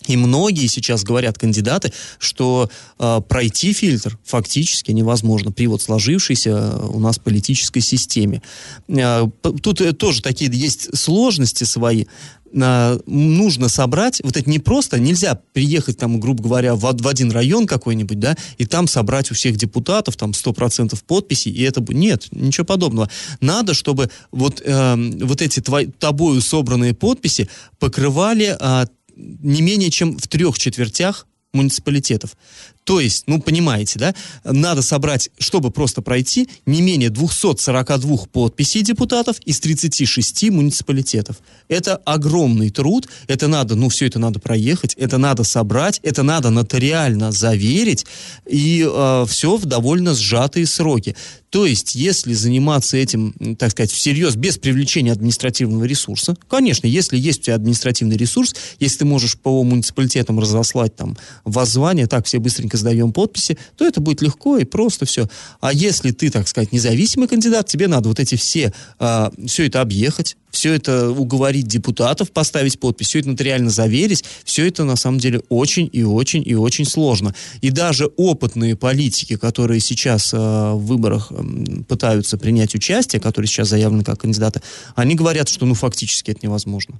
И 0.08 0.18
многие 0.18 0.68
сейчас 0.68 1.04
говорят 1.04 1.38
кандидаты, 1.38 1.94
что 2.20 2.70
э, 3.00 3.22
пройти 3.28 3.74
фильтр 3.74 4.18
фактически 4.24 4.92
невозможно 4.92 5.52
при 5.52 5.68
вот 5.68 5.82
сложившейся 5.82 6.50
э, 6.50 6.88
у 6.88 7.00
нас 7.00 7.20
политической 7.20 7.82
системе. 7.82 8.42
Э, 8.88 9.28
тут 9.62 9.82
э, 9.82 9.94
тоже 9.94 10.22
такие 10.22 10.50
есть 10.54 10.98
сложности 10.98 11.64
свои. 11.64 12.06
Э, 12.54 13.00
нужно 13.06 13.70
собрать, 13.70 14.22
вот 14.24 14.38
это 14.38 14.50
не 14.50 14.60
просто, 14.60 15.00
нельзя 15.00 15.40
приехать 15.54 15.98
там, 15.98 16.20
грубо 16.20 16.44
говоря, 16.44 16.76
в, 16.76 16.82
в 16.82 17.08
один 17.08 17.32
район 17.32 17.68
какой-нибудь, 17.68 18.20
да, 18.20 18.36
и 18.58 18.66
там 18.66 18.88
собрать 18.88 19.32
у 19.32 19.34
всех 19.36 19.58
депутатов 19.58 20.16
там 20.16 20.32
100% 20.32 20.98
подписей, 21.06 21.52
и 21.52 21.64
это... 21.64 21.84
Нет, 21.94 22.28
ничего 22.32 22.66
подобного. 22.66 23.10
Надо, 23.42 23.74
чтобы 23.74 24.10
вот, 24.32 24.62
э, 24.64 24.96
вот 25.22 25.42
эти 25.42 25.60
твои, 25.60 25.88
тобою 25.88 26.42
собранные 26.42 26.94
подписи 26.94 27.50
покрывали 27.80 28.56
э, 28.60 28.86
не 29.18 29.62
менее 29.62 29.90
чем 29.90 30.18
в 30.18 30.28
трех 30.28 30.58
четвертях 30.60 31.26
муниципалитетов. 31.54 32.38
То 32.84 33.02
есть, 33.02 33.24
ну, 33.28 33.42
понимаете, 33.42 34.00
да, 34.00 34.16
надо 34.46 34.82
собрать, 34.82 35.30
чтобы 35.40 35.72
просто 35.72 36.02
пройти, 36.02 36.48
не 36.66 36.82
менее 36.82 37.10
242 37.10 38.18
подписей 38.32 38.82
депутатов 38.82 39.40
из 39.42 39.60
36 39.60 40.50
муниципалитетов. 40.52 41.38
Это 41.68 41.98
огромный 41.98 42.70
труд, 42.70 43.10
это 43.28 43.48
надо, 43.50 43.76
ну, 43.76 43.90
все 43.90 44.08
это 44.08 44.20
надо 44.20 44.40
проехать, 44.40 44.94
это 44.94 45.18
надо 45.18 45.44
собрать, 45.44 46.00
это 46.04 46.24
надо 46.24 46.50
нотариально 46.50 47.32
заверить, 47.34 48.06
и 48.50 48.88
э, 48.90 49.26
все 49.28 49.58
в 49.58 49.66
довольно 49.66 50.14
сжатые 50.14 50.66
сроки. 50.66 51.16
То 51.50 51.66
есть, 51.66 51.96
если 51.96 52.34
заниматься 52.34 52.98
этим, 52.98 53.34
так 53.58 53.72
сказать, 53.72 53.92
всерьез, 53.92 54.36
без 54.36 54.58
привлечения 54.58 55.14
административного 55.14 55.86
ресурса, 55.86 56.36
конечно, 56.50 56.88
если 56.88 57.18
есть 57.18 57.40
у 57.40 57.44
тебя 57.44 57.56
административный 57.56 58.18
ресурс, 58.18 58.54
если 58.80 59.00
ты 59.00 59.06
можешь 59.06 59.38
по 59.38 59.64
муниципалитетам 59.64 60.40
разослать 60.40 60.96
там 60.96 61.18
воззвание, 61.46 62.08
так, 62.08 62.26
все 62.26 62.40
быстренько 62.40 62.78
сдаем 62.78 63.14
подписи, 63.14 63.58
то 63.78 63.88
это 63.88 64.02
будет 64.02 64.22
легко 64.22 64.58
и 64.58 64.66
просто 64.66 65.06
все. 65.06 65.30
А 65.62 65.72
если 65.72 66.12
ты, 66.12 66.30
так 66.30 66.48
сказать, 66.48 66.74
независимый 66.74 67.30
кандидат, 67.30 67.68
тебе 67.68 67.88
надо 67.88 68.10
вот 68.10 68.20
эти 68.20 68.36
все, 68.36 68.74
а, 69.00 69.32
все 69.46 69.68
это 69.68 69.80
объехать, 69.80 70.36
все 70.58 70.74
это 70.74 71.12
уговорить 71.12 71.68
депутатов, 71.68 72.32
поставить 72.32 72.80
подпись, 72.80 73.08
все 73.08 73.20
это 73.20 73.30
нотариально 73.30 73.70
заверить, 73.70 74.24
все 74.44 74.68
это 74.68 74.84
на 74.84 74.96
самом 74.96 75.20
деле 75.20 75.42
очень 75.50 75.88
и 75.94 76.04
очень 76.04 76.42
и 76.46 76.56
очень 76.56 76.86
сложно. 76.86 77.36
И 77.62 77.70
даже 77.70 78.08
опытные 78.18 78.76
политики, 78.76 79.38
которые 79.38 79.80
сейчас 79.80 80.34
э, 80.34 80.38
в 80.38 80.86
выборах 80.86 81.32
э, 81.32 81.84
пытаются 81.88 82.38
принять 82.38 82.74
участие, 82.74 83.22
которые 83.22 83.48
сейчас 83.48 83.70
заявлены 83.70 84.04
как 84.04 84.22
кандидаты, 84.22 84.62
они 84.96 85.14
говорят, 85.14 85.48
что 85.48 85.66
ну 85.68 85.76
фактически 85.76 86.32
это 86.32 86.40
невозможно. 86.42 87.00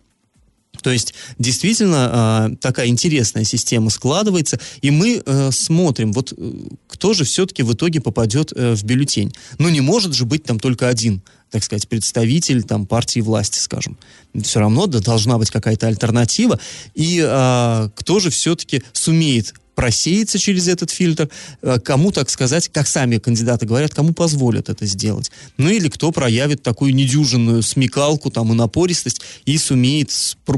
То 0.82 0.92
есть 0.92 1.14
действительно 1.38 2.50
э, 2.52 2.56
такая 2.58 2.88
интересная 2.88 3.44
система 3.44 3.90
складывается, 3.90 4.60
и 4.82 4.92
мы 4.92 5.22
э, 5.26 5.52
смотрим, 5.52 6.14
вот 6.14 6.34
э, 6.38 6.54
кто 6.88 7.14
же 7.14 7.24
все-таки 7.24 7.64
в 7.64 7.74
итоге 7.74 8.02
попадет 8.02 8.52
э, 8.56 8.76
в 8.76 8.84
бюллетень. 8.84 9.34
Ну 9.58 9.70
не 9.70 9.82
может 9.82 10.14
же 10.14 10.26
быть 10.26 10.44
там 10.44 10.60
только 10.60 10.88
один 10.88 11.22
так 11.50 11.64
сказать, 11.64 11.88
представитель 11.88 12.64
там 12.64 12.86
партии 12.86 13.22
власти, 13.22 13.58
скажем. 13.60 13.98
Все 14.42 14.60
равно 14.60 14.86
да, 14.86 15.00
должна 15.00 15.38
быть 15.38 15.50
какая-то 15.50 15.88
альтернатива. 15.88 16.60
И 16.94 17.24
э, 17.26 17.90
кто 17.96 18.20
же 18.20 18.30
все-таки 18.30 18.84
сумеет 18.92 19.54
просеется 19.78 20.40
через 20.40 20.68
этот 20.68 20.90
фильтр, 20.90 21.30
э, 21.62 21.78
кому, 21.80 22.12
так 22.12 22.32
сказать, 22.32 22.68
как 22.70 22.88
сами 22.88 23.20
кандидаты 23.20 23.68
говорят, 23.68 23.94
кому 23.94 24.12
позволят 24.12 24.70
это 24.70 24.88
сделать. 24.88 25.32
Ну 25.58 25.70
или 25.70 25.88
кто 25.88 26.12
проявит 26.12 26.64
такую 26.64 26.96
недюжинную 26.96 27.62
смекалку 27.62 28.32
там 28.32 28.52
и 28.52 28.56
напористость 28.56 29.22
и 29.46 29.56
сумеет 29.60 30.10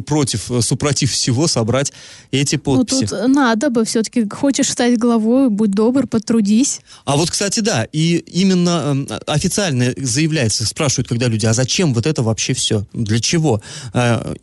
против, 0.05 0.49
э, 0.49 0.62
супротив 0.62 1.12
всего 1.12 1.47
собрать 1.47 1.91
эти 2.32 2.55
подписи. 2.55 3.01
Ну 3.01 3.08
тут 3.08 3.27
надо 3.27 3.69
бы 3.69 3.84
все-таки, 3.84 4.25
хочешь 4.29 4.69
стать 4.69 4.97
главой, 4.97 5.49
будь 5.49 5.71
добр, 5.71 6.08
потрудись. 6.08 6.79
А 7.03 7.17
вот, 7.17 7.29
кстати, 7.29 7.60
да, 7.60 7.86
и 7.91 8.19
именно 8.19 9.05
э, 9.10 9.19
официально 9.27 9.93
заявляется, 9.97 10.65
спрашивают, 10.65 11.10
когда 11.10 11.27
люди, 11.27 11.45
а 11.45 11.53
зачем 11.53 11.93
вот 11.93 12.05
это 12.05 12.23
вообще 12.23 12.53
все? 12.53 12.86
Для 12.93 13.19
чего? 13.19 13.62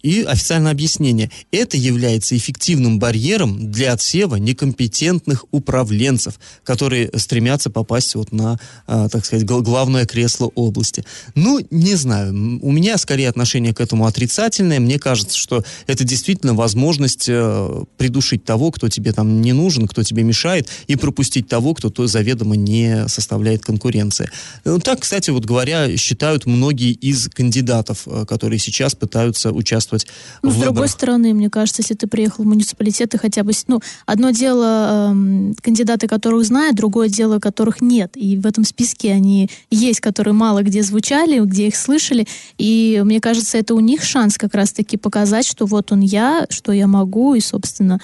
И 0.03 0.23
официальное 0.23 0.73
объяснение. 0.73 1.31
Это 1.51 1.79
является 1.79 2.37
эффективным 2.37 2.99
барьером 2.99 3.73
для 3.73 3.95
отсева 3.95 4.37
некомпетентных 4.37 4.66
компетентных 4.67 5.45
управленцев, 5.53 6.41
которые 6.65 7.09
стремятся 7.17 7.71
попасть 7.71 8.17
вот 8.17 8.33
на, 8.33 8.59
э, 8.89 9.09
так 9.13 9.25
сказать, 9.25 9.47
главное 9.47 10.07
кресло 10.07 10.51
области. 10.57 11.05
Ну, 11.37 11.61
не 11.71 11.95
знаю, 11.95 12.33
у 12.63 12.73
меня 12.73 12.99
скорее 12.99 13.29
отношение 13.29 13.73
к 13.73 13.81
этому 13.81 14.07
отрицательное. 14.07 14.81
Мне 14.81 14.99
кажется, 14.99 15.37
что 15.37 15.63
это 15.87 16.03
действительно 16.03 16.55
возможность 16.55 17.27
э, 17.29 17.85
придушить 17.97 18.45
того, 18.45 18.73
кто 18.73 18.89
тебе 18.89 19.13
там 19.13 19.41
не 19.41 19.53
нужен, 19.53 19.87
кто 19.87 20.03
тебе 20.03 20.25
мешает, 20.25 20.69
и 20.89 20.97
пропустить 20.97 21.47
того, 21.47 21.75
кто 21.75 21.89
то 21.89 22.09
заведомо 22.09 22.57
не 22.57 23.07
составляет 23.09 23.63
конкуренции. 23.63 24.29
Ну, 24.65 24.81
так, 24.81 25.01
кстати, 25.01 25.31
вот 25.31 25.45
говоря, 25.45 25.97
считают 25.97 26.47
многие 26.47 26.91
из 26.91 27.29
кандидатов, 27.29 28.03
э, 28.07 28.25
которые 28.27 28.59
сейчас 28.59 28.97
пытаются 28.97 29.53
участвовать 29.53 30.09
ну, 30.43 30.51
в 30.51 30.55
с 30.55 30.61
другой 30.61 30.89
стороны, 30.89 31.35
мне 31.35 31.51
кажется, 31.51 31.83
если 31.83 31.95
ты 31.95 32.09
приехал 32.09 32.43
в 32.43 32.47
муниципалитет, 32.49 33.11
ты 33.11 33.19
хотя 33.19 33.45
бы, 33.45 33.53
ну, 33.69 33.81
одно 34.07 34.31
дело 34.31 34.56
дело 34.57 35.15
э, 35.15 35.53
кандидаты, 35.63 36.07
которых 36.07 36.45
знают, 36.45 36.77
другое 36.77 37.09
дело, 37.09 37.39
которых 37.39 37.81
нет. 37.81 38.13
И 38.15 38.37
в 38.39 38.47
этом 38.47 38.65
списке 38.65 39.13
они 39.13 39.51
есть, 39.71 40.01
которые 40.01 40.35
мало 40.35 40.63
где 40.63 40.83
звучали, 40.83 41.41
где 41.41 41.69
их 41.69 41.77
слышали. 41.77 42.27
И 42.59 43.01
мне 43.05 43.21
кажется, 43.21 43.59
это 43.59 43.75
у 43.75 43.81
них 43.81 44.03
шанс 44.03 44.39
как 44.39 44.55
раз-таки 44.55 44.97
показать, 44.97 45.47
что 45.47 45.67
вот 45.67 45.93
он 45.93 46.01
я, 46.01 46.47
что 46.51 46.73
я 46.73 46.87
могу, 46.87 47.35
и, 47.35 47.41
собственно, 47.41 48.01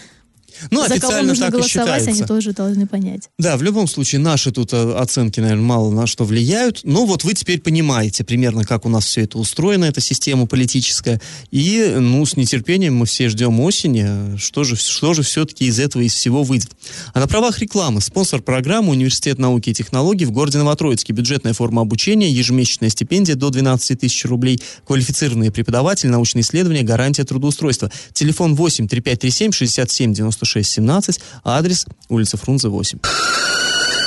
ну, 0.71 0.87
За 0.87 0.99
кого 0.99 1.23
нужно 1.23 1.47
так 1.47 1.55
голосовать, 1.55 2.09
они 2.09 2.23
тоже 2.23 2.53
должны 2.53 2.87
понять. 2.87 3.29
Да, 3.39 3.57
в 3.57 3.63
любом 3.63 3.87
случае, 3.87 4.21
наши 4.21 4.53
тут 4.53 4.73
э, 4.73 4.95
оценки, 4.95 5.41
наверное, 5.41 5.65
мало 5.65 5.91
на 5.91 6.07
что 6.07 6.25
влияют. 6.25 6.81
Но 6.85 7.07
вот 7.07 7.25
вы 7.25 7.35
теперь 7.35 7.61
понимаете 7.61 8.25
примерно, 8.25 8.65
как 8.65 8.87
у 8.87 8.89
нас 8.89 9.05
все 9.05 9.23
это 9.23 9.39
устроено, 9.39 9.85
эта 9.85 10.01
система 10.01 10.47
политическая. 10.47 11.21
И, 11.51 11.97
ну, 11.99 12.25
с 12.25 12.37
нетерпением 12.37 12.97
мы 12.97 13.07
все 13.07 13.29
ждем 13.29 13.61
осени. 13.61 14.37
Что 14.37 14.65
же, 14.65 14.77
что 14.77 15.15
же 15.15 15.23
все-таки 15.23 15.67
из 15.67 15.79
этого, 15.79 16.03
из 16.03 16.15
всего 16.15 16.43
выйдет? 16.43 16.71
А 17.15 17.21
на 17.21 17.27
правах 17.27 17.59
рекламы 17.59 18.01
спонсор 18.01 18.43
программы 18.43 18.91
Университет 18.91 19.39
науки 19.39 19.71
и 19.71 19.75
технологий 19.75 20.25
в 20.25 20.31
городе 20.31 20.59
Новотроицке. 20.59 21.13
Бюджетная 21.13 21.53
форма 21.53 21.83
обучения, 21.83 22.31
ежемесячная 22.31 22.91
стипендия 22.91 23.35
до 23.35 23.51
12 23.51 23.99
тысяч 24.01 24.25
рублей, 24.25 24.61
квалифицированные 24.87 25.51
преподаватели, 25.51 26.09
научные 26.11 26.43
исследования, 26.43 26.83
гарантия 26.83 27.25
трудоустройства. 27.25 27.91
Телефон 28.13 28.55
8 28.55 28.89
3537 28.89 29.53
67 29.53 30.15
96 30.15 30.42
617, 30.45 31.21
адрес 31.45 31.87
улица 32.09 32.37
Фрунзе 32.37 32.69
8. 32.69 32.99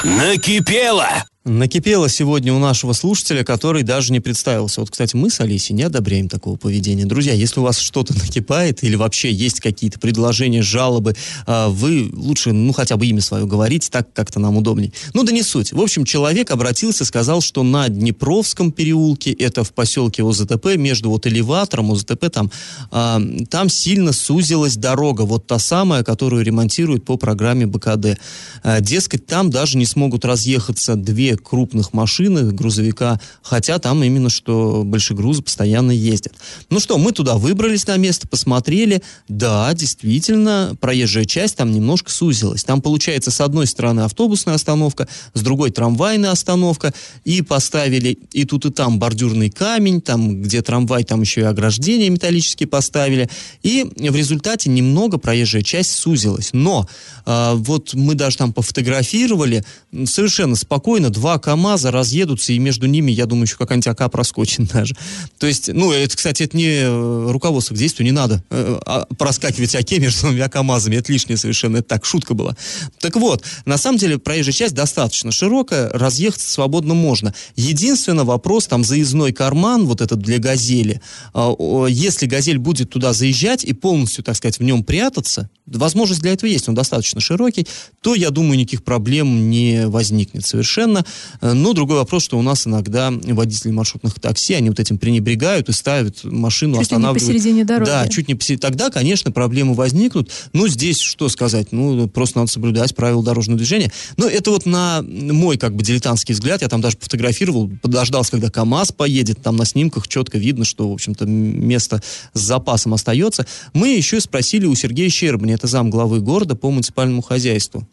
Накипело! 0.04 1.08
Накипело 1.46 2.10
сегодня 2.10 2.52
у 2.56 2.58
нашего 2.58 2.94
слушателя, 2.94 3.44
который 3.44 3.84
даже 3.84 4.12
не 4.12 4.20
представился. 4.20 4.80
Вот, 4.82 4.90
кстати, 4.90 5.16
мы 5.16 5.30
с 5.30 5.40
Алисей 5.40 5.76
не 5.76 5.84
одобряем 5.84 6.28
такого 6.28 6.56
поведения. 6.56 7.06
Друзья, 7.06 7.34
если 7.34 7.60
у 7.60 7.64
вас 7.64 7.78
что-то 7.78 8.16
накипает 8.18 8.84
или 8.84 8.96
вообще 8.96 9.32
есть 9.32 9.60
какие-то 9.60 10.00
предложения, 10.00 10.64
жалобы, 10.64 11.16
а, 11.46 11.70
вы 11.70 12.10
лучше, 12.12 12.52
ну, 12.52 12.74
хотя 12.74 12.98
бы 12.98 13.06
имя 13.06 13.22
свое 13.22 13.46
говорите, 13.46 13.92
так 13.92 14.12
как-то 14.12 14.40
нам 14.40 14.58
удобней. 14.58 14.92
Ну, 15.14 15.22
да 15.22 15.32
не 15.32 15.44
суть. 15.44 15.72
В 15.72 15.80
общем, 15.80 16.04
человек 16.04 16.50
обратился, 16.50 17.06
сказал, 17.06 17.42
что 17.42 17.62
на 17.62 17.90
Днепровском 17.90 18.72
переулке, 18.72 19.32
это 19.32 19.64
в 19.64 19.72
поселке 19.72 20.24
ОЗТП, 20.24 20.78
между 20.78 21.12
вот 21.12 21.28
элеватором, 21.28 21.92
ОЗТП, 21.92 22.32
там, 22.32 22.52
а, 22.90 23.22
там 23.52 23.70
сильно 23.70 24.14
сузилась 24.14 24.78
дорога, 24.78 25.22
вот 25.22 25.46
та 25.46 25.60
самая, 25.60 26.04
которую 26.04 26.44
ремонтируют 26.44 27.06
по 27.06 27.18
программе 27.18 27.68
БКД. 27.68 28.18
А, 28.64 28.82
дескать, 28.82 29.28
там 29.28 29.52
даже 29.52 29.78
не 29.78 29.86
смогут 29.86 30.26
разъехаться 30.26 30.96
две 30.96 31.35
крупных 31.38 31.94
машинах, 31.94 32.54
грузовика, 32.54 33.20
хотя 33.42 33.80
там 33.80 34.04
именно 34.04 34.30
что 34.30 34.84
большегрузы 34.86 35.42
постоянно 35.42 35.92
ездят. 35.92 36.34
Ну 36.70 36.80
что, 36.80 36.98
мы 36.98 37.12
туда 37.12 37.36
выбрались 37.36 37.88
на 37.88 37.98
место, 37.98 38.28
посмотрели, 38.28 39.02
да, 39.28 39.74
действительно, 39.74 40.76
проезжая 40.80 41.26
часть 41.26 41.58
там 41.58 41.72
немножко 41.72 42.12
сузилась. 42.12 42.64
Там 42.64 42.82
получается 42.82 43.32
с 43.32 43.42
одной 43.42 43.68
стороны 43.68 44.02
автобусная 44.02 44.56
остановка, 44.56 45.08
с 45.34 45.42
другой 45.42 45.72
трамвайная 45.72 46.32
остановка, 46.32 46.94
и 47.24 47.42
поставили 47.42 48.18
и 48.32 48.46
тут 48.46 48.66
и 48.66 48.72
там 48.72 49.00
бордюрный 49.00 49.50
камень, 49.50 50.02
там 50.02 50.42
где 50.42 50.62
трамвай, 50.62 51.04
там 51.04 51.22
еще 51.22 51.42
и 51.42 51.46
ограждения 51.46 52.10
металлические 52.10 52.68
поставили, 52.68 53.30
и 53.64 53.84
в 53.84 54.16
результате 54.16 54.70
немного 54.70 55.18
проезжая 55.18 55.62
часть 55.64 55.92
сузилась. 55.92 56.50
Но 56.54 56.88
э, 57.26 57.54
вот 57.56 57.94
мы 57.94 58.16
даже 58.16 58.38
там 58.38 58.54
пофотографировали, 58.54 59.64
совершенно 60.06 60.56
спокойно, 60.56 61.10
два 61.10 61.25
КАМАЗа 61.40 61.92
разъедутся, 61.92 62.54
и 62.54 62.60
между 62.60 62.88
ними, 62.88 63.12
я 63.12 63.26
думаю, 63.26 63.46
еще 63.46 63.58
какая-нибудь 63.58 63.88
АК 63.88 64.12
проскочит 64.12 64.68
даже. 64.72 64.96
То 65.38 65.48
есть, 65.48 65.70
ну, 65.74 65.92
это, 65.92 66.16
кстати, 66.16 66.44
это 66.44 66.56
не 66.56 66.84
э, 66.84 67.32
руководство 67.32 67.74
к 67.76 67.78
действию, 67.78 68.06
не 68.06 68.12
надо 68.12 68.44
э, 68.50 68.80
а, 68.86 69.06
проскакивать 69.18 69.76
АК 69.76 69.92
между 70.00 70.28
двумя 70.28 70.50
КАМАЗами, 70.50 70.96
это 70.98 71.12
лишнее 71.12 71.38
совершенно, 71.38 71.78
это 71.78 71.90
так, 71.90 72.06
шутка 72.06 72.34
была. 72.34 72.56
Так 73.00 73.16
вот, 73.16 73.44
на 73.66 73.78
самом 73.78 73.98
деле, 73.98 74.18
проезжая 74.18 74.54
часть 74.54 74.74
достаточно 74.74 75.32
широкая, 75.32 75.90
разъехаться 75.90 76.52
свободно 76.52 76.94
можно. 76.94 77.34
Единственный 77.56 78.24
вопрос, 78.24 78.68
там, 78.68 78.84
заездной 78.84 79.34
карман, 79.34 79.86
вот 79.86 80.02
этот 80.02 80.20
для 80.20 80.40
«Газели», 80.40 81.02
э, 81.34 81.86
если 81.90 82.26
«Газель» 82.26 82.60
будет 82.60 82.90
туда 82.90 83.14
заезжать 83.14 83.64
и 83.64 83.74
полностью, 83.74 84.24
так 84.24 84.36
сказать, 84.36 84.60
в 84.60 84.64
нем 84.64 84.84
прятаться, 84.84 85.50
возможность 85.66 86.22
для 86.22 86.34
этого 86.34 86.50
есть, 86.50 86.70
он 86.70 86.76
достаточно 86.76 87.20
широкий, 87.22 87.68
то, 88.02 88.16
я 88.16 88.30
думаю, 88.30 88.58
никаких 88.58 88.84
проблем 88.84 89.50
не 89.50 89.88
возникнет 89.88 90.46
совершенно. 90.46 91.06
Э, 91.42 91.54
но 91.54 91.74
другой 91.74 91.98
вопрос, 91.98 92.24
что 92.24 92.38
у 92.38 92.42
нас 92.42 92.68
иногда 92.68 93.12
водители 93.12 93.72
маршрутных 93.72 94.20
такси, 94.20 94.54
они 94.54 94.70
вот 94.70 94.80
этим 94.80 94.98
пренебрегают 94.98 95.70
и 95.70 95.72
ставят 95.72 96.24
машину, 96.24 96.76
чуть 96.76 96.84
останавливают. 96.84 97.22
Чуть 97.22 97.30
не 97.30 97.38
посередине 97.38 97.66
дороги. 97.66 97.90
Да, 97.90 98.08
чуть 98.08 98.28
не 98.28 98.36
посередине. 98.36 98.62
Тогда, 98.62 98.90
конечно, 98.90 99.32
проблемы 99.32 99.74
возникнут. 99.74 100.32
Но 100.54 100.68
здесь 100.68 101.00
что 101.00 101.30
сказать? 101.30 101.72
Ну, 101.72 102.08
просто 102.08 102.40
надо 102.40 102.52
соблюдать 102.52 102.96
правила 102.96 103.24
дорожного 103.24 103.58
движения. 103.58 103.92
Но 104.18 104.28
это 104.28 104.52
вот 104.52 104.66
на 104.66 105.02
мой, 105.02 105.58
как 105.58 105.76
бы, 105.76 105.84
дилетантский 105.84 106.34
взгляд. 106.34 106.62
Я 106.62 106.70
там 106.70 106.82
даже 106.82 106.98
пофотографировал, 106.98 107.70
подождался, 107.82 108.32
когда 108.32 108.50
КАМАЗ 108.50 108.92
поедет. 108.92 109.42
Там 109.42 109.56
на 109.56 109.66
снимках 109.66 110.08
четко 110.08 110.38
видно, 110.38 110.66
что, 110.66 110.90
в 110.90 110.94
общем-то, 110.94 111.26
место 111.26 112.02
с 112.34 112.40
запасом 112.40 112.94
остается. 112.94 113.46
Мы 113.74 113.90
еще 113.90 114.20
спросили 114.20 114.66
у 114.66 114.76
Сергея 114.76 115.10
Щербани, 115.10 115.54
это 115.54 115.68
зам 115.68 115.90
главы 115.90 116.22
города 116.22 116.56
по 116.56 116.72
муниципальному 116.72 117.22
хозяйству. 117.22 117.88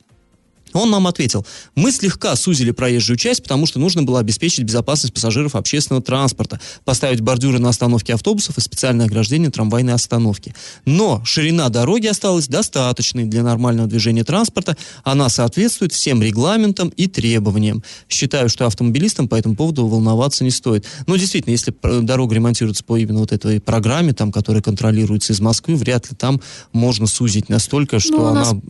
Он 0.72 0.90
нам 0.90 1.06
ответил, 1.06 1.46
мы 1.74 1.92
слегка 1.92 2.36
сузили 2.36 2.70
проезжую 2.70 3.16
часть, 3.16 3.42
потому 3.42 3.66
что 3.66 3.78
нужно 3.78 4.02
было 4.02 4.20
обеспечить 4.20 4.64
безопасность 4.64 5.14
пассажиров 5.14 5.54
общественного 5.54 6.02
транспорта, 6.02 6.60
поставить 6.84 7.20
бордюры 7.20 7.58
на 7.58 7.68
остановке 7.68 8.14
автобусов 8.14 8.58
и 8.58 8.60
специальное 8.60 9.06
ограждение 9.06 9.50
трамвайной 9.50 9.94
остановки. 9.94 10.54
Но 10.84 11.22
ширина 11.24 11.68
дороги 11.68 12.06
осталась 12.06 12.48
достаточной 12.48 13.24
для 13.24 13.42
нормального 13.42 13.88
движения 13.88 14.24
транспорта, 14.24 14.76
она 15.04 15.28
соответствует 15.28 15.92
всем 15.92 16.22
регламентам 16.22 16.88
и 16.90 17.06
требованиям. 17.06 17.82
Считаю, 18.08 18.48
что 18.48 18.66
автомобилистам 18.66 19.28
по 19.28 19.34
этому 19.34 19.56
поводу 19.56 19.86
волноваться 19.86 20.44
не 20.44 20.50
стоит. 20.50 20.86
Но 21.06 21.16
действительно, 21.16 21.52
если 21.52 21.74
дорога 22.02 22.34
ремонтируется 22.34 22.84
по 22.84 22.96
именно 22.96 23.20
вот 23.20 23.32
этой 23.32 23.60
программе, 23.60 24.12
там, 24.12 24.32
которая 24.32 24.62
контролируется 24.62 25.32
из 25.32 25.40
Москвы, 25.40 25.76
вряд 25.76 26.10
ли 26.10 26.16
там 26.16 26.40
можно 26.72 27.06
сузить 27.06 27.48
настолько, 27.48 27.98
что 27.98 28.16
ну, 28.16 28.24
она 28.26 28.60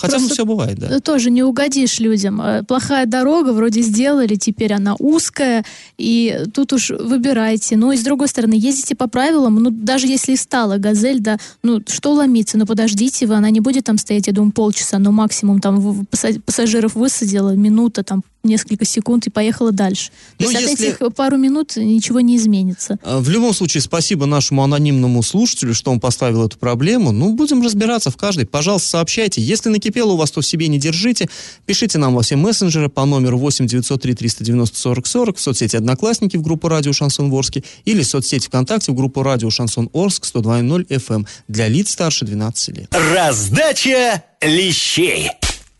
Хотя 0.00 0.12
Просто 0.12 0.28
ну, 0.28 0.34
все 0.34 0.44
бывает, 0.46 0.78
да. 0.78 1.00
Тоже 1.00 1.30
не 1.30 1.42
угодишь 1.42 2.00
людям. 2.00 2.40
Э, 2.40 2.62
Плохая 2.62 3.04
дорога, 3.04 3.52
вроде 3.52 3.82
сделали, 3.82 4.36
теперь 4.36 4.72
она 4.72 4.96
узкая, 4.98 5.64
и 5.98 6.44
тут 6.54 6.72
уж 6.72 6.90
выбирайте. 6.90 7.76
Ну 7.76 7.92
и 7.92 7.98
с 7.98 8.02
другой 8.02 8.28
стороны, 8.28 8.54
ездите 8.54 8.94
по 8.94 9.08
правилам, 9.08 9.56
ну 9.56 9.70
даже 9.70 10.06
если 10.06 10.36
стала 10.36 10.78
газель, 10.78 11.20
да, 11.20 11.36
ну 11.62 11.82
что 11.86 12.12
ломиться, 12.12 12.56
ну 12.56 12.64
подождите 12.64 13.26
вы, 13.26 13.34
она 13.34 13.50
не 13.50 13.60
будет 13.60 13.84
там 13.84 13.98
стоять, 13.98 14.26
я 14.26 14.32
думаю, 14.32 14.52
полчаса, 14.52 14.98
но 14.98 15.12
максимум 15.12 15.60
там 15.60 16.06
пассажиров 16.46 16.94
высадила, 16.94 17.54
минута, 17.54 18.02
там 18.02 18.22
несколько 18.42 18.84
секунд 18.84 19.26
и 19.26 19.30
поехала 19.30 19.70
дальше. 19.72 20.10
То 20.38 20.44
Ну, 20.44 20.50
есть 20.50 20.62
от 20.64 20.70
если- 20.70 20.88
этих 20.88 21.14
пару 21.14 21.36
минут 21.36 21.76
ничего 21.76 22.20
не 22.20 22.36
изменится. 22.36 22.98
А, 23.02 23.20
В 23.20 23.28
любом 23.28 23.52
случае, 23.54 23.80
спасибо 23.82 24.26
нашему 24.26 24.62
анонимному 24.62 25.22
слушателю, 25.22 25.74
что 25.74 25.90
он 25.90 26.00
поставил 26.00 26.46
эту 26.46 26.58
проблему. 26.58 27.12
Ну, 27.12 27.34
будем 27.34 27.62
разбираться 27.62 28.10
в 28.10 28.16
каждой. 28.16 28.46
Пожалуйста, 28.46 28.88
сообщайте. 28.88 29.40
Если 29.42 29.68
накипело 29.68 30.12
у 30.12 30.16
вас, 30.16 30.30
то 30.30 30.40
в 30.40 30.46
себе 30.46 30.68
не 30.68 30.78
держите. 30.78 31.28
Пишите 31.66 31.98
нам 31.98 32.14
во 32.14 32.22
все 32.22 32.36
мессенджеры 32.36 32.88
по 32.88 33.04
номеру 33.04 33.38
8 33.38 33.66
903 33.66 34.14
390 34.14 34.76
40 34.78 35.06
40 35.06 35.36
в 35.36 35.40
соцсети 35.40 35.76
«Одноклассники» 35.76 36.36
в 36.36 36.42
группу 36.42 36.68
«Радио 36.68 36.92
Шансон 36.92 37.30
Орске» 37.32 37.62
или 37.84 38.02
в 38.02 38.06
соцсети 38.06 38.46
ВКонтакте 38.46 38.92
в 38.92 38.94
группу 38.94 39.22
«Радио 39.22 39.50
Шансон 39.50 39.90
Орск» 39.92 40.24
102.0 40.24 40.86
FM 40.88 41.14
эм 41.16 41.26
для 41.48 41.68
лиц 41.68 41.90
старше 41.90 42.24
12 42.24 42.68
лет. 42.76 42.88
Раздача 42.94 44.22
лещей. 44.40 45.28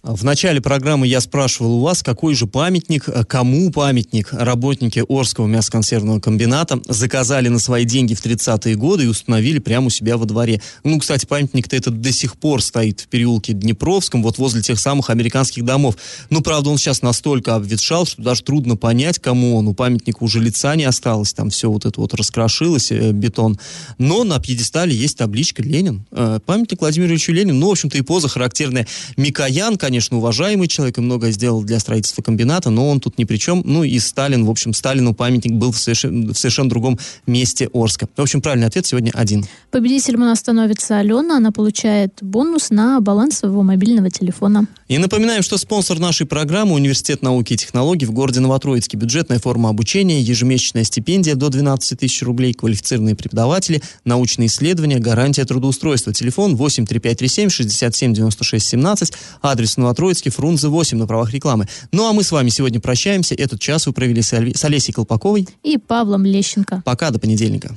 В 0.02 0.24
начале 0.24 0.62
программы 0.62 1.06
я 1.06 1.20
спрашивал 1.20 1.74
у 1.74 1.80
вас, 1.82 2.02
какой 2.02 2.34
же 2.34 2.46
памятник, 2.46 3.06
э, 3.06 3.22
кому 3.24 3.70
памятник 3.70 4.32
работники 4.32 5.04
Орского 5.06 5.46
мясоконсервного 5.46 6.20
комбината 6.20 6.80
заказали 6.88 7.48
на 7.48 7.58
свои 7.58 7.84
деньги 7.84 8.14
в 8.14 8.24
30-е 8.24 8.76
годы 8.76 9.04
и 9.04 9.08
установили 9.08 9.58
прямо 9.58 9.88
у 9.88 9.90
себя 9.90 10.16
во 10.16 10.24
дворе. 10.24 10.62
Ну, 10.84 10.98
кстати, 10.98 11.26
памятник-то 11.26 11.76
этот 11.76 12.00
до 12.00 12.12
сих 12.12 12.38
пор 12.38 12.62
стоит 12.62 13.00
в 13.00 13.08
переулке 13.08 13.52
Днепровском, 13.52 14.22
вот 14.22 14.38
возле 14.38 14.62
тех 14.62 14.80
самых 14.80 15.10
американских 15.10 15.66
домов. 15.66 15.96
Ну, 16.30 16.40
правда, 16.40 16.70
он 16.70 16.78
сейчас 16.78 17.02
настолько 17.02 17.54
обветшал, 17.54 18.06
что 18.06 18.22
даже 18.22 18.42
трудно 18.42 18.76
понять, 18.76 19.18
кому 19.18 19.56
он. 19.56 19.68
У 19.68 19.74
памятника 19.74 20.24
уже 20.24 20.40
лица 20.40 20.76
не 20.76 20.84
осталось, 20.84 21.34
там 21.34 21.50
все 21.50 21.70
вот 21.70 21.84
это 21.84 22.00
вот 22.00 22.14
раскрошилось, 22.14 22.90
э, 22.90 23.12
бетон. 23.12 23.58
Но 23.98 24.24
на 24.24 24.38
пьедестале 24.38 24.96
есть 24.96 25.18
табличка 25.18 25.62
Ленин. 25.62 26.06
Э, 26.10 26.38
памятник 26.46 26.80
Владимиру 26.80 27.10
Ильичу 27.10 27.32
Ленину. 27.32 27.58
Ну, 27.58 27.68
в 27.68 27.72
общем-то, 27.72 27.98
и 27.98 28.00
поза 28.00 28.28
характерная. 28.28 28.86
Микоян, 29.18 29.76
уважаемый 29.98 30.68
человек 30.68 30.98
и 30.98 31.00
многое 31.00 31.32
сделал 31.32 31.62
для 31.62 31.78
строительства 31.80 32.22
комбината, 32.22 32.70
но 32.70 32.88
он 32.88 33.00
тут 33.00 33.18
ни 33.18 33.24
при 33.24 33.36
чем. 33.36 33.62
Ну 33.64 33.84
и 33.84 33.98
Сталин, 33.98 34.44
в 34.44 34.50
общем, 34.50 34.72
Сталину 34.72 35.14
памятник 35.14 35.52
был 35.52 35.72
в 35.72 35.78
совершенно, 35.78 36.32
в 36.32 36.38
совершенно 36.38 36.70
другом 36.70 36.98
месте 37.26 37.68
Орска. 37.72 38.08
В 38.16 38.20
общем, 38.20 38.40
правильный 38.40 38.66
ответ 38.66 38.86
сегодня 38.86 39.10
один. 39.14 39.44
Победителем 39.70 40.22
у 40.22 40.24
нас 40.26 40.40
становится 40.40 40.98
Алена, 40.98 41.36
она 41.36 41.52
получает 41.52 42.18
бонус 42.20 42.70
на 42.70 43.00
баланс 43.00 43.38
своего 43.38 43.62
мобильного 43.62 44.10
телефона. 44.10 44.66
И 44.88 44.98
напоминаем, 44.98 45.42
что 45.42 45.58
спонсор 45.58 45.98
нашей 45.98 46.26
программы– 46.26 46.74
Университет 46.80 47.22
науки 47.22 47.52
и 47.52 47.56
технологий 47.56 48.06
в 48.06 48.12
городе 48.12 48.40
Новотроицке. 48.40 48.96
Бюджетная 48.96 49.38
форма 49.38 49.68
обучения, 49.68 50.20
ежемесячная 50.20 50.84
стипендия 50.84 51.34
до 51.34 51.48
12 51.48 51.98
тысяч 51.98 52.22
рублей, 52.22 52.54
квалифицированные 52.54 53.14
преподаватели, 53.14 53.82
научные 54.04 54.46
исследования, 54.46 54.98
гарантия 54.98 55.44
трудоустройства. 55.44 56.12
Телефон 56.12 56.56
8 56.56 56.86
3537 56.86 57.50
67 57.50 58.14
96 58.14 58.66
17, 58.66 59.12
адрес 59.42 59.76
Новотроицкий, 59.80 60.30
Фрунзе 60.30 60.68
8 60.68 60.98
на 60.98 61.06
правах 61.06 61.32
рекламы. 61.32 61.66
Ну 61.92 62.08
а 62.08 62.12
мы 62.12 62.22
с 62.22 62.32
вами 62.32 62.48
сегодня 62.50 62.80
прощаемся. 62.80 63.34
Этот 63.34 63.60
час 63.60 63.86
вы 63.86 63.92
провели 63.92 64.22
с 64.22 64.64
Олесей 64.64 64.92
Колпаковой. 64.92 65.48
И 65.62 65.78
Павлом 65.78 66.24
Лещенко. 66.24 66.82
Пока, 66.84 67.10
до 67.10 67.18
понедельника. 67.18 67.76